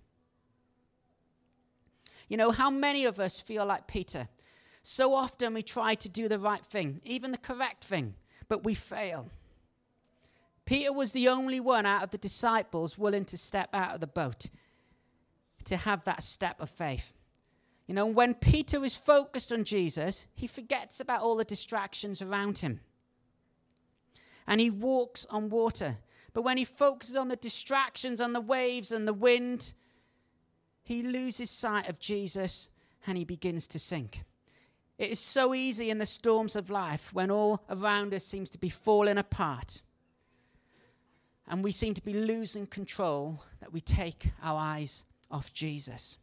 You 2.27 2.35
know, 2.35 2.51
how 2.51 2.69
many 2.69 3.05
of 3.05 3.19
us 3.19 3.39
feel 3.39 3.65
like 3.65 3.87
Peter? 3.87 4.27
So 4.83 5.13
often 5.13 5.53
we 5.53 5.61
try 5.61 5.95
to 5.95 6.09
do 6.09 6.27
the 6.27 6.39
right 6.39 6.65
thing, 6.65 6.99
even 7.05 7.31
the 7.31 7.37
correct 7.37 7.83
thing, 7.85 8.15
but 8.49 8.65
we 8.65 8.73
fail. 8.73 9.29
Peter 10.65 10.91
was 10.91 11.11
the 11.11 11.27
only 11.27 11.59
one 11.59 11.85
out 11.85 12.03
of 12.03 12.11
the 12.11 12.17
disciples 12.17 12.97
willing 12.97 13.25
to 13.25 13.37
step 13.37 13.69
out 13.73 13.93
of 13.93 13.99
the 13.99 14.07
boat, 14.07 14.47
to 15.65 15.77
have 15.77 16.03
that 16.05 16.23
step 16.23 16.61
of 16.61 16.69
faith. 16.69 17.13
You 17.85 17.93
know, 17.93 18.05
when 18.05 18.33
Peter 18.33 18.83
is 18.83 18.95
focused 18.95 19.51
on 19.51 19.63
Jesus, 19.63 20.25
he 20.33 20.47
forgets 20.47 20.99
about 20.99 21.21
all 21.21 21.35
the 21.35 21.43
distractions 21.43 22.21
around 22.21 22.59
him. 22.59 22.79
And 24.47 24.61
he 24.61 24.69
walks 24.69 25.25
on 25.29 25.49
water. 25.49 25.97
But 26.33 26.43
when 26.43 26.57
he 26.57 26.65
focuses 26.65 27.15
on 27.15 27.27
the 27.27 27.35
distractions, 27.35 28.21
on 28.21 28.33
the 28.33 28.41
waves 28.41 28.91
and 28.91 29.07
the 29.07 29.13
wind, 29.13 29.73
he 30.83 31.01
loses 31.01 31.49
sight 31.49 31.89
of 31.89 31.99
Jesus 31.99 32.69
and 33.05 33.17
he 33.17 33.25
begins 33.25 33.67
to 33.67 33.79
sink. 33.79 34.23
It 34.97 35.09
is 35.09 35.19
so 35.19 35.53
easy 35.53 35.89
in 35.89 35.97
the 35.97 36.05
storms 36.05 36.55
of 36.55 36.69
life 36.69 37.11
when 37.13 37.31
all 37.31 37.63
around 37.69 38.13
us 38.13 38.25
seems 38.25 38.49
to 38.51 38.59
be 38.59 38.69
falling 38.69 39.17
apart 39.17 39.81
and 41.51 41.63
we 41.63 41.71
seem 41.71 41.93
to 41.93 42.01
be 42.01 42.13
losing 42.13 42.65
control 42.65 43.43
that 43.59 43.73
we 43.73 43.81
take 43.81 44.31
our 44.41 44.57
eyes 44.57 45.03
off 45.29 45.51
Jesus. 45.51 46.17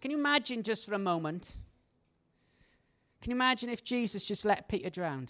Can 0.00 0.10
you 0.10 0.18
imagine 0.18 0.62
just 0.62 0.86
for 0.86 0.94
a 0.94 0.98
moment? 0.98 1.56
Can 3.22 3.30
you 3.30 3.36
imagine 3.36 3.70
if 3.70 3.82
Jesus 3.82 4.24
just 4.26 4.44
let 4.44 4.68
Peter 4.68 4.90
drown? 4.90 5.28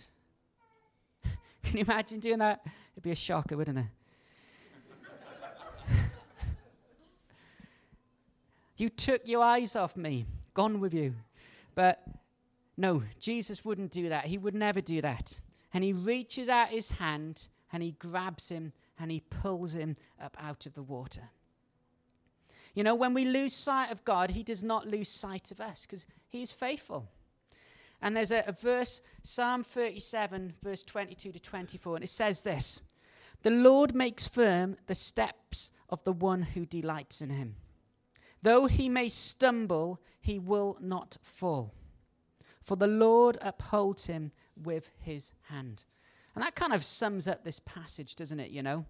Can 1.63 1.77
you 1.77 1.85
imagine 1.85 2.19
doing 2.19 2.41
that? 2.41 2.67
It'd 2.97 3.03
be 3.03 3.11
a 3.11 3.15
shocker, 3.15 3.57
wouldn't 3.57 3.79
it? 3.79 3.85
you 8.79 8.89
took 8.89 9.29
your 9.29 9.45
eyes 9.45 9.77
off 9.77 9.97
me. 9.97 10.25
Gone 10.55 10.81
with 10.81 10.95
you. 10.95 11.15
But 11.75 12.03
no, 12.77 13.03
Jesus 13.21 13.65
wouldn't 13.65 13.91
do 13.91 14.09
that. 14.09 14.25
He 14.25 14.39
would 14.39 14.55
never 14.55 14.81
do 14.81 15.01
that. 15.03 15.43
And 15.75 15.85
he 15.85 15.93
reaches 15.93 16.49
out 16.49 16.69
his 16.69 16.93
hand 16.93 17.49
and 17.73 17.83
he 17.83 17.93
grabs 17.93 18.49
him 18.49 18.73
and 18.99 19.11
he 19.11 19.21
pulls 19.21 19.75
him 19.75 19.97
up 20.21 20.37
out 20.41 20.65
of 20.65 20.75
the 20.75 20.83
water. 20.83 21.29
You 22.75 22.83
know, 22.83 22.95
when 22.95 23.15
we 23.15 23.25
lose 23.25 23.55
sight 23.55 23.91
of 23.91 24.05
God, 24.05 24.31
he 24.31 24.43
does 24.43 24.63
not 24.63 24.87
lose 24.87 25.09
sight 25.09 25.51
of 25.51 25.61
us 25.61 25.87
because 25.87 26.07
he 26.29 26.43
is 26.43 26.53
faithful. 26.53 27.09
And 28.03 28.17
there's 28.17 28.31
a, 28.31 28.45
a, 28.47 28.53
verse, 28.53 29.01
Psalm 29.23 29.63
37, 29.63 30.55
verse 30.63 30.83
22 30.83 31.33
to 31.33 31.41
24, 31.41 31.97
and 31.97 32.05
it 32.05 32.09
says 32.09 32.43
this 32.43 32.83
the 33.47 33.53
Lord 33.53 33.95
makes 33.95 34.27
firm 34.27 34.77
the 34.89 34.95
steps 34.97 35.71
of 35.89 36.03
the 36.03 36.11
one 36.11 36.43
who 36.43 36.67
delights 36.67 37.23
in 37.23 37.31
him. 37.31 37.55
Though 38.43 38.67
he 38.67 38.89
may 38.89 39.09
stumble, 39.09 40.01
he 40.21 40.37
will 40.37 40.77
not 40.81 41.19
fall. 41.23 41.73
For 42.61 42.75
the 42.75 42.89
Lord 42.89 43.39
upholds 43.41 44.07
him 44.07 44.33
with 44.61 44.91
his 44.99 45.31
hand. 45.43 45.85
And 46.35 46.43
that 46.43 46.57
kind 46.57 46.73
of 46.73 46.83
sums 46.83 47.29
up 47.29 47.45
this 47.45 47.61
passage, 47.61 48.17
doesn't 48.17 48.41
it? 48.41 48.51
You 48.51 48.65
know? 48.65 48.85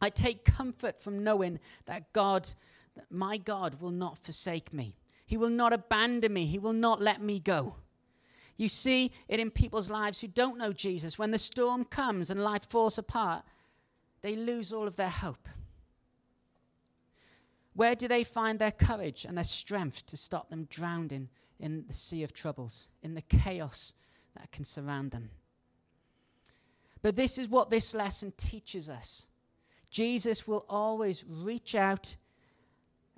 I 0.00 0.08
take 0.08 0.46
comfort 0.46 0.98
from 0.98 1.22
knowing 1.22 1.60
that 1.84 2.10
God, 2.14 2.48
that 2.96 3.04
my 3.10 3.36
God, 3.36 3.82
will 3.82 3.90
not 3.90 4.16
forsake 4.16 4.72
me. 4.72 4.96
He 5.26 5.36
will 5.36 5.50
not 5.50 5.74
abandon 5.74 6.32
me. 6.32 6.46
He 6.46 6.58
will 6.58 6.72
not 6.72 7.02
let 7.02 7.20
me 7.20 7.38
go. 7.38 7.74
You 8.56 8.68
see 8.68 9.10
it 9.28 9.40
in 9.40 9.50
people's 9.50 9.90
lives 9.90 10.20
who 10.20 10.28
don't 10.28 10.58
know 10.58 10.72
Jesus. 10.72 11.18
When 11.18 11.32
the 11.32 11.38
storm 11.38 11.84
comes 11.84 12.30
and 12.30 12.42
life 12.42 12.64
falls 12.64 12.98
apart, 12.98 13.44
they 14.22 14.36
lose 14.36 14.72
all 14.72 14.86
of 14.86 14.96
their 14.96 15.08
hope. 15.08 15.48
Where 17.74 17.96
do 17.96 18.06
they 18.06 18.22
find 18.22 18.58
their 18.58 18.70
courage 18.70 19.24
and 19.24 19.36
their 19.36 19.44
strength 19.44 20.06
to 20.06 20.16
stop 20.16 20.48
them 20.48 20.66
drowning 20.70 21.28
in 21.58 21.84
the 21.86 21.92
sea 21.92 22.22
of 22.22 22.32
troubles, 22.32 22.88
in 23.02 23.14
the 23.14 23.22
chaos 23.22 23.94
that 24.36 24.52
can 24.52 24.64
surround 24.64 25.10
them? 25.10 25.30
But 27.02 27.16
this 27.16 27.36
is 27.36 27.48
what 27.48 27.70
this 27.70 27.94
lesson 27.94 28.32
teaches 28.36 28.88
us 28.88 29.26
Jesus 29.90 30.46
will 30.48 30.64
always 30.68 31.24
reach 31.28 31.74
out 31.74 32.16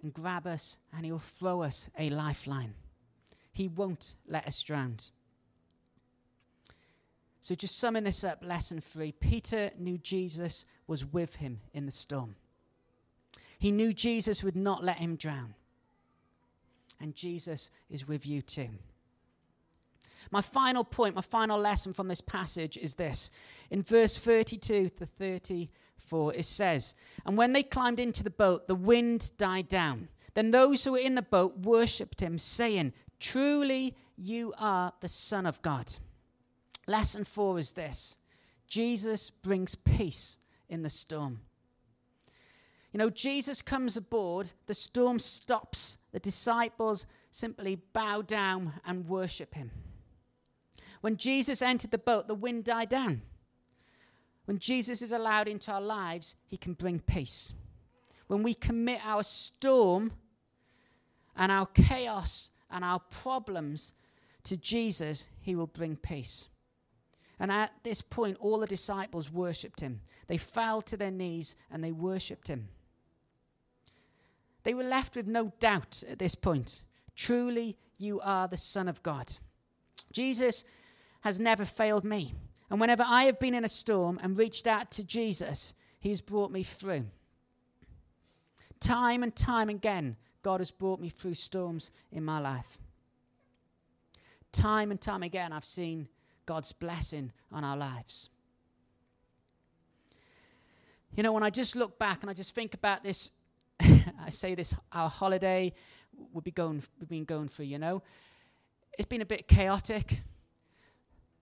and 0.03 0.13
grab 0.13 0.47
us, 0.47 0.79
and 0.95 1.05
He 1.05 1.13
will 1.13 1.19
throw 1.19 1.63
us 1.63 1.89
a 1.99 2.11
lifeline. 2.11 2.75
He 3.53 3.69
won't 3.69 4.15
let 4.27 4.47
us 4.47 4.63
drown. 4.63 4.97
So, 7.47 7.55
just 7.55 7.79
summing 7.79 8.03
this 8.03 8.25
up, 8.25 8.43
lesson 8.43 8.81
three 8.81 9.13
Peter 9.13 9.71
knew 9.79 9.99
Jesus 9.99 10.67
was 10.89 11.05
with 11.05 11.37
him 11.37 11.61
in 11.73 11.87
the 11.87 11.93
storm. 11.93 12.35
He 13.61 13.71
knew 13.71 13.93
Jesus 13.93 14.43
would 14.43 14.57
not 14.57 14.83
let 14.83 14.97
him 14.97 15.15
drown. 15.15 15.55
And 17.01 17.15
Jesus 17.15 17.71
is 17.89 18.09
with 18.09 18.27
you 18.27 18.43
too. 18.43 18.71
My 20.33 20.41
final 20.41 20.83
point, 20.83 21.15
my 21.15 21.23
final 21.23 21.57
lesson 21.57 21.93
from 21.93 22.09
this 22.09 22.21
passage 22.21 22.77
is 22.77 22.97
this. 22.97 23.31
In 23.71 23.81
verse 23.81 24.17
32 24.17 24.89
to 24.89 25.07
34, 25.07 26.35
it 26.35 26.45
says, 26.45 26.97
And 27.25 27.37
when 27.37 27.53
they 27.53 27.63
climbed 27.63 28.01
into 28.01 28.25
the 28.25 28.31
boat, 28.31 28.67
the 28.67 28.75
wind 28.75 29.31
died 29.37 29.69
down. 29.69 30.09
Then 30.35 30.51
those 30.51 30.83
who 30.83 30.91
were 30.91 30.99
in 30.99 31.15
the 31.15 31.23
boat 31.23 31.59
worshipped 31.59 32.21
him, 32.21 32.39
saying, 32.39 32.93
Truly 33.21 33.95
you 34.17 34.53
are 34.59 34.95
the 34.99 35.09
Son 35.09 35.47
of 35.47 35.63
God. 35.63 35.93
Lesson 36.87 37.25
four 37.25 37.59
is 37.59 37.73
this 37.73 38.17
Jesus 38.67 39.31
brings 39.31 39.75
peace 39.75 40.39
in 40.69 40.83
the 40.83 40.91
storm. 40.91 41.41
You 42.93 42.99
know, 42.99 43.11
Jesus 43.11 43.61
comes 43.61 43.97
aboard, 43.97 44.53
the 44.67 44.75
storm 44.75 45.19
stops, 45.19 45.99
the 46.13 46.21
disciples 46.21 47.07
simply 47.31 47.77
bow 47.93 48.23
down 48.23 48.75
and 48.87 49.07
worship 49.07 49.55
him. 49.55 49.71
When 51.03 51.17
Jesus 51.19 51.61
entered 51.61 51.91
the 51.91 51.99
boat, 51.99 52.27
the 52.27 52.35
wind 52.35 52.65
died 52.65 52.89
down. 52.89 53.23
When 54.47 54.59
Jesus 54.59 55.03
is 55.03 55.13
allowed 55.13 55.47
into 55.47 55.71
our 55.73 55.81
lives, 55.81 56.37
he 56.47 56.57
can 56.57 56.73
bring 56.73 57.01
peace. 57.01 57.53
When 58.29 58.43
we 58.43 58.55
commit 58.55 59.05
our 59.05 59.23
storm 59.23 60.13
and 61.37 61.53
our 61.53 61.67
chaos 61.67 62.51
and 62.71 62.83
our 62.83 63.01
problems 63.01 63.93
to 64.45 64.57
Jesus, 64.57 65.27
he 65.41 65.55
will 65.55 65.67
bring 65.67 65.97
peace. 65.97 66.49
And 67.39 67.53
at 67.53 67.73
this 67.83 68.01
point, 68.01 68.39
all 68.41 68.59
the 68.59 68.67
disciples 68.67 69.31
worshipped 69.31 69.81
him. 69.81 70.01
They 70.27 70.39
fell 70.39 70.81
to 70.83 70.97
their 70.97 71.11
knees 71.11 71.55
and 71.71 71.85
they 71.85 71.93
worshipped 71.93 72.49
him. 72.49 72.69
They 74.65 74.75
were 74.75 74.85
left 74.85 75.17
with 75.17 75.27
no 75.27 75.53
doubt 75.61 76.03
at 76.11 76.19
this 76.19 76.35
point. 76.35 76.83
Truly, 77.15 77.77
you 77.99 78.21
are 78.21 78.49
the 78.49 78.57
Son 78.57 78.89
of 78.89 79.03
God. 79.03 79.33
Jesus 80.13 80.65
has 81.21 81.39
never 81.39 81.65
failed 81.65 82.05
me. 82.05 82.35
And 82.71 82.81
whenever 82.81 83.05
I 83.07 83.25
have 83.25 83.39
been 83.39 83.55
in 83.55 83.65
a 83.65 83.69
storm 83.69 84.19
and 84.23 84.37
reached 84.37 84.67
out 84.67 84.91
to 84.93 85.05
Jesus, 85.05 85.75
he 86.01 86.09
has 86.09 86.21
brought 86.21 86.51
me 86.51 86.63
through. 86.63 87.07
Time 88.81 89.23
and 89.23 89.35
time 89.35 89.69
again, 89.69 90.17
God 90.43 90.61
has 90.61 90.71
brought 90.71 91.01
me 91.01 91.09
through 91.09 91.35
storms 91.35 91.91
in 92.11 92.25
my 92.25 92.39
life. 92.39 92.79
Time 94.53 94.91
and 94.91 95.01
time 95.01 95.23
again, 95.23 95.53
I've 95.53 95.65
seen 95.65 96.09
God's 96.47 96.73
blessing 96.73 97.33
on 97.53 97.65
our 97.65 97.77
lives. 97.77 98.31
You 101.15 101.23
know, 101.23 101.33
when 101.33 101.43
I 101.43 101.51
just 101.51 101.77
look 101.77 101.99
back 101.99 102.23
and 102.23 102.31
I 102.31 102.35
just 102.35 102.55
think 102.55 102.75
about 102.75 103.03
this, 103.03 103.31
I 103.81 104.31
say 104.31 104.55
this, 104.55 104.75
our 104.93 105.09
holiday 105.09 105.73
we'll 106.33 106.43
be 106.43 106.51
going, 106.51 106.83
we've 106.99 107.09
been 107.09 107.25
going 107.25 107.49
through, 107.49 107.67
you 107.67 107.79
know. 107.79 108.03
It's 108.99 109.07
been 109.07 109.21
a 109.21 109.27
bit 109.27 109.49
chaotic, 109.49 110.23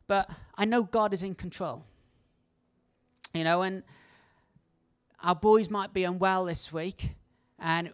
but 0.07 0.29
I 0.57 0.65
know 0.65 0.83
God 0.83 1.13
is 1.13 1.23
in 1.23 1.35
control. 1.35 1.85
You 3.33 3.45
know, 3.45 3.63
and 3.63 3.83
our 5.23 5.35
boys 5.35 5.71
might 5.71 5.93
be 5.93 6.05
unwell 6.05 6.45
this 6.45 6.73
week, 6.73 7.15
and 7.59 7.91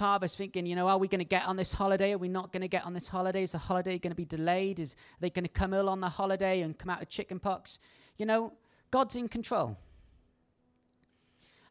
part 0.00 0.16
of 0.16 0.24
us 0.24 0.34
thinking, 0.34 0.64
you 0.64 0.74
know, 0.74 0.88
are 0.88 0.96
we 0.96 1.06
going 1.06 1.18
to 1.18 1.26
get 1.26 1.46
on 1.46 1.56
this 1.56 1.74
holiday? 1.74 2.12
Are 2.12 2.18
we 2.18 2.26
not 2.26 2.54
going 2.54 2.62
to 2.62 2.68
get 2.68 2.86
on 2.86 2.94
this 2.94 3.06
holiday? 3.06 3.42
Is 3.42 3.52
the 3.52 3.58
holiday 3.58 3.98
going 3.98 4.12
to 4.12 4.16
be 4.16 4.24
delayed? 4.24 4.80
Is 4.80 4.96
they 5.20 5.28
going 5.28 5.44
to 5.44 5.50
come 5.50 5.74
ill 5.74 5.90
on 5.90 6.00
the 6.00 6.08
holiday 6.08 6.62
and 6.62 6.76
come 6.76 6.88
out 6.88 7.02
of 7.02 7.10
chicken 7.10 7.38
pox? 7.38 7.78
You 8.16 8.24
know, 8.24 8.54
God's 8.90 9.14
in 9.14 9.28
control. 9.28 9.76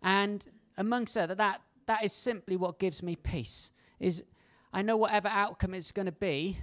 And 0.04 0.48
amongst 0.78 1.16
that, 1.16 1.36
that 1.36 1.62
that 1.88 2.04
is 2.04 2.14
simply 2.14 2.56
what 2.56 2.78
gives 2.78 3.02
me 3.02 3.16
peace. 3.16 3.72
Is 4.00 4.24
I 4.72 4.84
know 4.84 4.96
whatever 4.96 5.28
outcome 5.28 5.74
it's 5.74 5.92
going 5.92 6.06
to 6.06 6.12
be, 6.12 6.60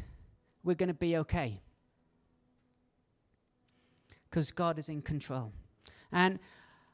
we're 0.62 0.76
going 0.76 0.86
to 0.86 0.94
be 0.94 1.16
okay. 1.16 1.60
Because 4.30 4.52
God 4.52 4.78
is 4.78 4.88
in 4.88 5.02
control. 5.02 5.50
And 6.12 6.38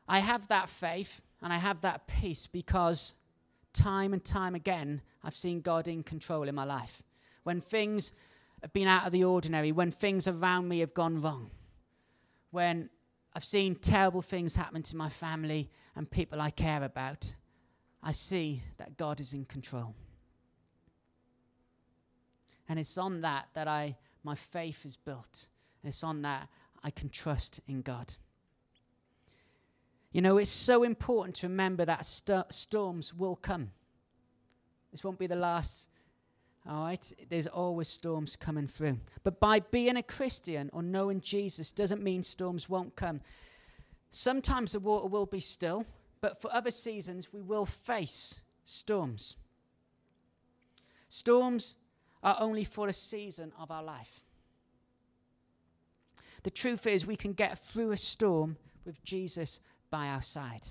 I 0.09 0.21
have 0.21 0.49
that 0.49 0.71
faith 0.71 1.21
and 1.43 1.53
I 1.53 1.59
have 1.59 1.83
that 1.83 2.07
peace 2.07 2.47
because 2.47 3.17
time 3.73 4.13
and 4.13 4.25
time 4.25 4.55
again, 4.55 5.03
I've 5.23 5.37
seen 5.37 5.61
God 5.61 5.89
in 5.89 6.03
control 6.03 6.49
in 6.49 6.55
my 6.55 6.65
life. 6.65 7.03
When 7.43 7.61
things 7.61 8.13
have 8.61 8.73
been 8.73 8.89
out 8.89 9.07
of 9.07 9.13
the 9.13 9.25
ordinary, 9.25 9.73
when 9.73 9.91
things 9.91 10.29
around 10.29 10.69
me 10.69 10.81
have 10.81 10.95
gone 10.95 11.21
wrong, 11.21 11.51
when 12.51 12.91
I've 13.35 13.45
seen 13.45 13.75
terrible 13.75 14.23
things 14.23 14.57
happen 14.57 14.83
to 14.83 14.97
my 14.97 15.09
family 15.09 15.71
and 15.97 16.11
people 16.11 16.41
I 16.41 16.51
care 16.51 16.83
about, 16.83 17.35
I 18.03 18.13
see 18.13 18.63
that 18.79 18.97
God 18.97 19.21
is 19.21 19.33
in 19.33 19.45
control. 19.45 19.95
And 22.69 22.79
it's 22.79 22.97
on 22.99 23.21
that 23.23 23.49
that 23.55 23.69
I 23.69 23.97
my 24.25 24.35
faith 24.35 24.87
is 24.87 24.97
built. 24.97 25.49
It's 25.83 26.05
on 26.05 26.23
that 26.23 26.49
I 26.83 26.91
can 26.91 27.09
trust 27.09 27.61
in 27.67 27.83
God. 27.83 28.17
You 30.13 30.21
know, 30.21 30.37
it's 30.37 30.51
so 30.51 30.83
important 30.83 31.37
to 31.37 31.49
remember 31.49 31.85
that 31.85 32.05
st- 32.05 32.53
storms 32.53 33.15
will 33.15 33.37
come. 33.37 33.71
This 34.91 35.03
won't 35.03 35.19
be 35.19 35.27
the 35.27 35.37
last. 35.37 35.89
All 36.69 36.85
right? 36.85 37.13
There's 37.31 37.47
always 37.47 37.89
storms 37.89 38.37
coming 38.37 38.69
through. 38.69 39.01
But 39.25 39.41
by 39.41 39.61
being 39.61 39.97
a 39.97 40.03
Christian 40.03 40.69
or 40.73 40.83
knowing 40.83 41.21
Jesus 41.23 41.73
doesn't 41.73 42.03
mean 42.03 42.23
storms 42.23 42.69
won't 42.69 42.95
come. 42.95 43.21
Sometimes 44.11 44.73
the 44.73 44.81
water 44.81 45.07
will 45.07 45.25
be 45.25 45.41
still, 45.41 45.87
but 46.21 46.41
for 46.41 46.53
other 46.53 46.71
seasons, 46.71 47.33
we 47.33 47.41
will 47.41 47.65
face 47.65 48.43
storms. 48.65 49.37
Storms 51.09 51.77
are 52.23 52.37
only 52.39 52.65
for 52.65 52.87
a 52.87 52.93
season 52.93 53.53
of 53.59 53.71
our 53.71 53.83
life. 53.83 54.25
The 56.43 56.51
truth 56.51 56.87
is, 56.87 57.07
we 57.07 57.17
can 57.17 57.33
get 57.33 57.59
through 57.59 57.93
a 57.93 57.97
storm 57.97 58.57
with 58.85 59.03
Jesus 59.05 59.61
by 59.93 60.09
our 60.09 60.23
side. 60.23 60.69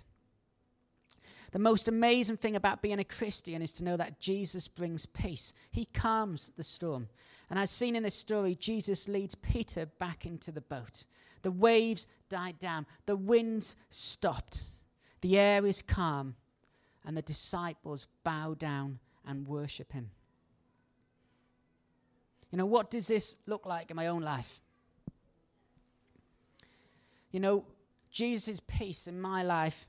The 1.51 1.59
most 1.59 1.87
amazing 1.87 2.37
thing 2.37 2.55
about 2.55 2.81
being 2.81 2.99
a 2.99 3.05
Christian 3.05 3.61
is 3.61 3.73
to 3.73 3.83
know 3.83 3.95
that 3.97 4.19
Jesus 4.19 4.67
brings 4.67 5.05
peace. 5.05 5.53
He 5.69 5.85
calms 5.85 6.51
the 6.57 6.63
storm. 6.63 7.07
And 7.49 7.59
as 7.59 7.69
seen 7.69 7.95
in 7.95 8.03
this 8.03 8.15
story, 8.15 8.55
Jesus 8.55 9.07
leads 9.07 9.35
Peter 9.35 9.85
back 9.85 10.25
into 10.25 10.51
the 10.51 10.61
boat. 10.61 11.05
The 11.43 11.51
waves 11.51 12.07
died 12.29 12.59
down, 12.59 12.85
the 13.05 13.15
winds 13.15 13.75
stopped, 13.89 14.65
the 15.21 15.37
air 15.37 15.65
is 15.65 15.81
calm, 15.81 16.35
and 17.05 17.17
the 17.17 17.21
disciples 17.21 18.07
bow 18.23 18.53
down 18.53 18.99
and 19.25 19.47
worship 19.47 19.91
him. 19.91 20.11
You 22.51 22.57
know, 22.57 22.65
what 22.65 22.91
does 22.91 23.07
this 23.07 23.37
look 23.47 23.65
like 23.65 23.89
in 23.89 23.95
my 23.95 24.07
own 24.07 24.21
life? 24.21 24.61
You 27.31 27.39
know, 27.39 27.65
Jesus' 28.11 28.59
peace 28.59 29.07
in 29.07 29.19
my 29.19 29.41
life, 29.43 29.87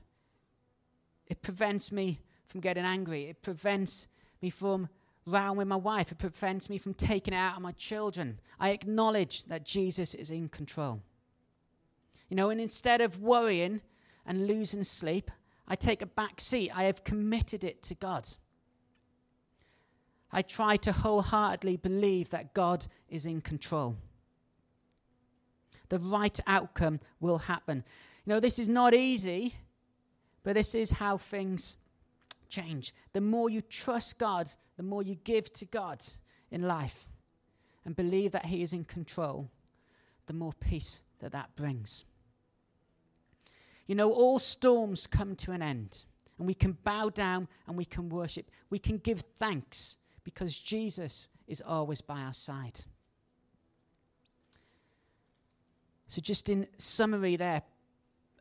it 1.27 1.41
prevents 1.41 1.91
me 1.91 2.19
from 2.45 2.61
getting 2.61 2.85
angry. 2.85 3.25
It 3.25 3.41
prevents 3.41 4.07
me 4.41 4.49
from 4.49 4.89
rowing 5.25 5.57
with 5.57 5.67
my 5.67 5.75
wife. 5.75 6.11
It 6.11 6.17
prevents 6.17 6.69
me 6.69 6.77
from 6.77 6.93
taking 6.93 7.33
it 7.33 7.37
out 7.37 7.55
on 7.55 7.61
my 7.61 7.71
children. 7.73 8.39
I 8.59 8.69
acknowledge 8.69 9.45
that 9.45 9.65
Jesus 9.65 10.13
is 10.13 10.31
in 10.31 10.49
control. 10.49 11.01
You 12.29 12.37
know, 12.37 12.49
and 12.49 12.59
instead 12.59 13.01
of 13.01 13.21
worrying 13.21 13.81
and 14.25 14.47
losing 14.47 14.83
sleep, 14.83 15.29
I 15.67 15.75
take 15.75 16.01
a 16.01 16.05
back 16.07 16.41
seat. 16.41 16.71
I 16.75 16.83
have 16.83 17.03
committed 17.03 17.63
it 17.63 17.81
to 17.83 17.95
God. 17.95 18.27
I 20.31 20.41
try 20.41 20.77
to 20.77 20.91
wholeheartedly 20.91 21.77
believe 21.77 22.31
that 22.31 22.53
God 22.53 22.87
is 23.07 23.25
in 23.25 23.41
control. 23.41 23.97
The 25.93 25.99
right 25.99 26.39
outcome 26.47 27.01
will 27.19 27.37
happen. 27.37 27.83
You 28.25 28.33
know, 28.33 28.39
this 28.39 28.57
is 28.57 28.67
not 28.67 28.95
easy, 28.95 29.53
but 30.41 30.55
this 30.55 30.73
is 30.73 30.89
how 30.89 31.19
things 31.19 31.75
change. 32.49 32.95
The 33.11 33.21
more 33.21 33.47
you 33.47 33.61
trust 33.61 34.17
God, 34.17 34.49
the 34.75 34.81
more 34.81 35.03
you 35.03 35.13
give 35.13 35.53
to 35.53 35.65
God 35.65 36.03
in 36.49 36.63
life 36.63 37.05
and 37.85 37.95
believe 37.95 38.31
that 38.31 38.47
He 38.47 38.63
is 38.63 38.73
in 38.73 38.85
control, 38.85 39.51
the 40.25 40.33
more 40.33 40.53
peace 40.59 41.03
that 41.19 41.31
that 41.33 41.55
brings. 41.55 42.05
You 43.85 43.93
know, 43.93 44.11
all 44.11 44.39
storms 44.39 45.05
come 45.05 45.35
to 45.35 45.51
an 45.51 45.61
end, 45.61 46.05
and 46.39 46.47
we 46.47 46.55
can 46.55 46.75
bow 46.83 47.09
down 47.09 47.47
and 47.67 47.77
we 47.77 47.85
can 47.85 48.09
worship. 48.09 48.49
We 48.71 48.79
can 48.79 48.97
give 48.97 49.21
thanks 49.35 49.99
because 50.23 50.57
Jesus 50.57 51.29
is 51.47 51.61
always 51.61 52.01
by 52.01 52.21
our 52.21 52.33
side. 52.33 52.79
So, 56.13 56.21
just 56.21 56.47
in 56.47 56.67
summary, 56.77 57.37
there, 57.37 57.63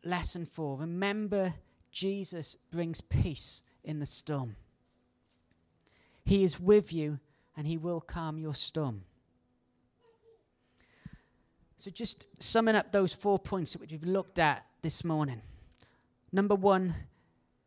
lesson 0.04 0.44
four 0.44 0.76
remember 0.76 1.54
Jesus 1.90 2.58
brings 2.70 3.00
peace 3.00 3.62
in 3.82 3.98
the 3.98 4.04
storm. 4.04 4.56
He 6.22 6.44
is 6.44 6.60
with 6.60 6.92
you 6.92 7.18
and 7.56 7.66
he 7.66 7.78
will 7.78 8.02
calm 8.02 8.36
your 8.36 8.52
storm. 8.52 9.04
So, 11.78 11.90
just 11.90 12.26
summing 12.42 12.74
up 12.74 12.92
those 12.92 13.14
four 13.14 13.38
points 13.38 13.74
which 13.74 13.90
we've 13.90 14.04
looked 14.04 14.38
at 14.38 14.66
this 14.82 15.02
morning. 15.02 15.40
Number 16.30 16.54
one, 16.54 16.94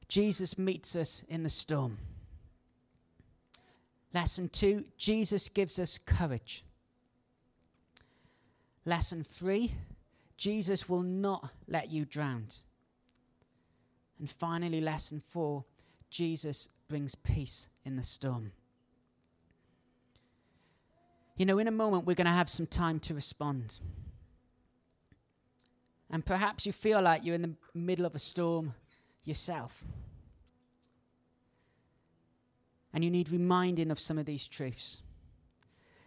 Jesus 0.08 0.56
meets 0.56 0.96
us 0.96 1.24
in 1.28 1.42
the 1.42 1.50
storm. 1.50 1.98
Lesson 4.14 4.50
two, 4.50 4.86
Jesus 4.98 5.50
gives 5.50 5.80
us 5.80 5.98
courage. 5.98 6.64
Lesson 8.86 9.24
three, 9.24 9.74
Jesus 10.38 10.90
will 10.90 11.02
not 11.02 11.52
let 11.68 11.92
you 11.92 12.06
drown. 12.06 12.48
And 14.20 14.30
finally, 14.30 14.82
lesson 14.82 15.20
four, 15.20 15.66
Jesus 16.10 16.70
brings 16.88 17.16
peace 17.16 17.68
in 17.84 17.96
the 17.96 18.04
storm. 18.04 18.52
You 21.38 21.46
know, 21.46 21.58
in 21.58 21.68
a 21.68 21.72
moment, 21.72 22.06
we're 22.06 22.16
going 22.16 22.26
to 22.26 22.32
have 22.32 22.50
some 22.50 22.68
time 22.68 23.00
to 23.02 23.14
respond. 23.14 23.80
And 26.10 26.26
perhaps 26.26 26.66
you 26.66 26.72
feel 26.72 27.02
like 27.02 27.26
you're 27.26 27.36
in 27.36 27.42
the 27.42 27.56
middle 27.74 28.06
of 28.06 28.16
a 28.16 28.20
storm 28.20 28.74
yourself. 29.26 29.84
And 32.94 33.04
you 33.04 33.10
need 33.10 33.30
reminding 33.30 33.92
of 33.92 34.00
some 34.00 34.18
of 34.18 34.26
these 34.26 34.48
truths. 34.48 35.02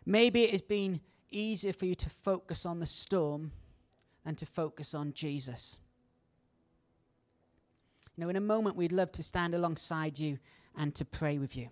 Maybe 0.07 0.45
it 0.45 0.53
has 0.53 0.63
been 0.63 1.01
easier 1.31 1.75
for 1.75 1.85
you 1.85 1.95
to 1.97 2.09
focus 2.09 2.65
on 2.65 2.81
the 2.81 2.87
storm 2.87 3.53
than 4.25 4.35
to 4.37 4.47
focus 4.47 4.95
on 4.95 5.13
Jesus. 5.13 5.79
You 8.17 8.25
know, 8.25 8.31
in 8.31 8.37
a 8.37 8.41
moment, 8.41 8.77
we'd 8.77 8.93
love 8.93 9.13
to 9.13 9.23
stand 9.23 9.55
alongside 9.55 10.19
you 10.19 10.39
and 10.77 10.95
to 10.97 11.05
pray 11.05 11.39
with 11.39 11.57
you. 11.57 11.69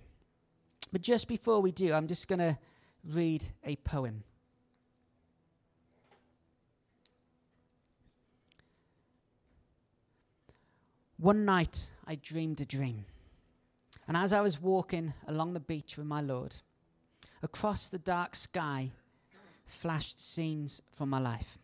But 0.93 1.03
just 1.03 1.29
before 1.29 1.61
we 1.61 1.73
do, 1.73 1.93
I'm 1.93 2.07
just 2.07 2.29
going 2.29 2.39
to 2.39 2.59
read 3.05 3.45
a 3.65 3.77
poem. 3.77 4.23
One 11.19 11.45
night 11.45 11.91
I 12.07 12.17
dreamed 12.17 12.61
a 12.61 12.65
dream. 12.65 13.07
And 14.07 14.17
as 14.17 14.33
I 14.33 14.41
was 14.41 14.61
walking 14.61 15.15
along 15.27 15.55
the 15.55 15.61
beach 15.61 15.97
with 15.97 16.07
my 16.07 16.21
Lord, 16.21 16.57
across 17.43 17.89
the 17.89 17.99
dark 17.99 18.37
sky 18.37 18.93
flashed 19.65 20.21
scenes 20.21 20.81
from 20.95 21.11
my 21.11 21.19
life. 21.19 21.59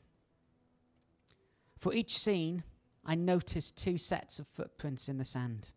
For 1.82 1.92
each 1.92 2.16
scene, 2.16 2.62
I 3.04 3.16
noticed 3.16 3.76
two 3.76 3.98
sets 3.98 4.38
of 4.38 4.46
footprints 4.46 5.08
in 5.08 5.18
the 5.18 5.24
sand 5.24 5.72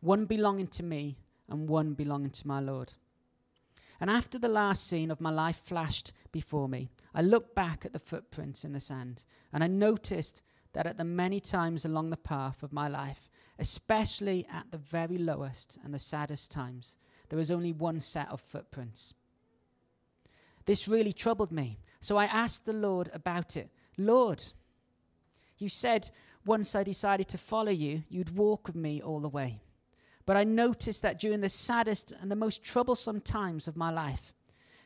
one 0.00 0.26
belonging 0.26 0.66
to 0.66 0.82
me 0.82 1.16
and 1.48 1.66
one 1.66 1.94
belonging 1.94 2.28
to 2.28 2.46
my 2.46 2.60
Lord. 2.60 2.92
And 3.98 4.10
after 4.10 4.38
the 4.38 4.50
last 4.50 4.86
scene 4.86 5.10
of 5.10 5.18
my 5.18 5.30
life 5.30 5.56
flashed 5.56 6.12
before 6.30 6.68
me, 6.68 6.90
I 7.14 7.22
looked 7.22 7.54
back 7.54 7.86
at 7.86 7.94
the 7.94 7.98
footprints 7.98 8.66
in 8.66 8.74
the 8.74 8.80
sand 8.80 9.24
and 9.50 9.64
I 9.64 9.66
noticed 9.66 10.42
that 10.74 10.86
at 10.86 10.98
the 10.98 11.04
many 11.04 11.40
times 11.40 11.86
along 11.86 12.10
the 12.10 12.18
path 12.18 12.62
of 12.62 12.70
my 12.70 12.86
life, 12.86 13.30
especially 13.58 14.46
at 14.52 14.70
the 14.70 14.76
very 14.76 15.16
lowest 15.16 15.78
and 15.82 15.94
the 15.94 15.98
saddest 15.98 16.50
times, 16.50 16.98
there 17.30 17.38
was 17.38 17.50
only 17.50 17.72
one 17.72 17.98
set 17.98 18.30
of 18.30 18.42
footprints. 18.42 19.14
This 20.66 20.86
really 20.86 21.14
troubled 21.14 21.50
me, 21.50 21.78
so 22.00 22.18
I 22.18 22.26
asked 22.26 22.66
the 22.66 22.74
Lord 22.74 23.08
about 23.14 23.56
it. 23.56 23.70
Lord, 23.96 24.42
you 25.58 25.68
said 25.68 26.10
once 26.46 26.74
I 26.74 26.82
decided 26.82 27.28
to 27.28 27.38
follow 27.38 27.72
you, 27.72 28.02
you'd 28.08 28.36
walk 28.36 28.66
with 28.66 28.76
me 28.76 29.00
all 29.00 29.20
the 29.20 29.28
way. 29.28 29.62
But 30.26 30.36
I 30.36 30.44
noticed 30.44 31.02
that 31.02 31.18
during 31.18 31.40
the 31.40 31.48
saddest 31.48 32.12
and 32.20 32.30
the 32.30 32.36
most 32.36 32.62
troublesome 32.62 33.20
times 33.20 33.68
of 33.68 33.76
my 33.76 33.90
life, 33.90 34.32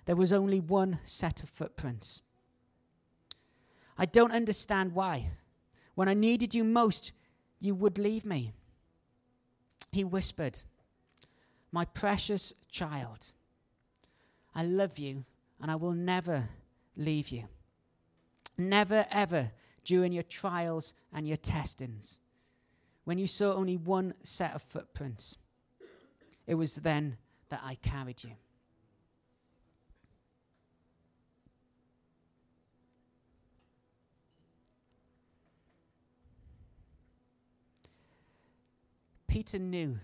there 0.07 0.17
was 0.17 0.33
only 0.33 0.61
one 0.61 0.99
set 1.05 1.43
of 1.43 1.49
footprints. 1.49 2.23
I 3.97 4.07
don't 4.07 4.33
understand 4.33 4.93
why. 4.93 5.31
When 5.95 6.09
I 6.09 6.15
needed 6.15 6.55
you 6.55 6.65
most, 6.65 7.13
you 7.59 7.75
would 7.75 7.99
leave 7.99 8.25
me. 8.25 8.53
He 9.91 10.05
whispered, 10.05 10.63
My 11.73 11.85
precious 11.85 12.53
child, 12.71 13.33
I 14.55 14.65
love 14.65 14.99
you 14.99 15.25
and 15.61 15.71
I 15.71 15.77
will 15.77 15.93
never 15.93 16.49
leave 16.97 17.29
you. 17.29 17.45
Never, 18.59 19.07
ever 19.11 19.53
during 19.85 20.13
your 20.13 20.25
trials 20.25 20.93
and 21.13 21.27
your 21.27 21.37
testings. 21.37 22.19
When 23.05 23.17
you 23.17 23.27
saw 23.27 23.55
only 23.55 23.77
one 23.77 24.15
set 24.23 24.55
of 24.55 24.63
footprints, 24.63 25.39
it 26.47 26.57
was 26.57 26.77
then 26.77 27.17
that 27.49 27.63
I 27.65 27.77
carried 27.77 28.25
you. 28.25 28.33
Peter 39.29 39.59
knew 39.59 39.99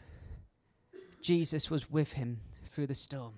Jesus 1.20 1.70
was 1.70 1.90
with 1.90 2.12
him 2.12 2.40
through 2.66 2.86
the 2.86 2.94
storm. 2.94 3.34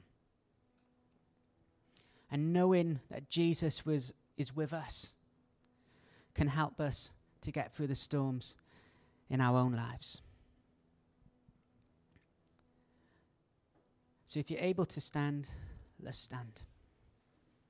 And 2.31 2.53
knowing 2.53 3.01
that 3.11 3.31
Jesus 3.31 3.87
was, 3.87 4.13
is 4.37 4.55
with 4.55 4.73
us 4.73 5.15
can 6.35 6.49
help 6.49 6.81
us 6.81 7.13
to 7.41 7.51
get 7.51 7.73
through 7.73 7.87
the 7.87 7.95
storms 7.95 8.57
in 9.31 9.41
our 9.41 9.59
own 9.59 9.73
lives. 9.73 10.21
So 14.27 14.41
if 14.41 14.51
you're 14.51 14.61
able 14.61 14.85
to 14.87 15.01
stand, 15.01 15.49
let's 16.03 16.19
stand. 16.19 16.65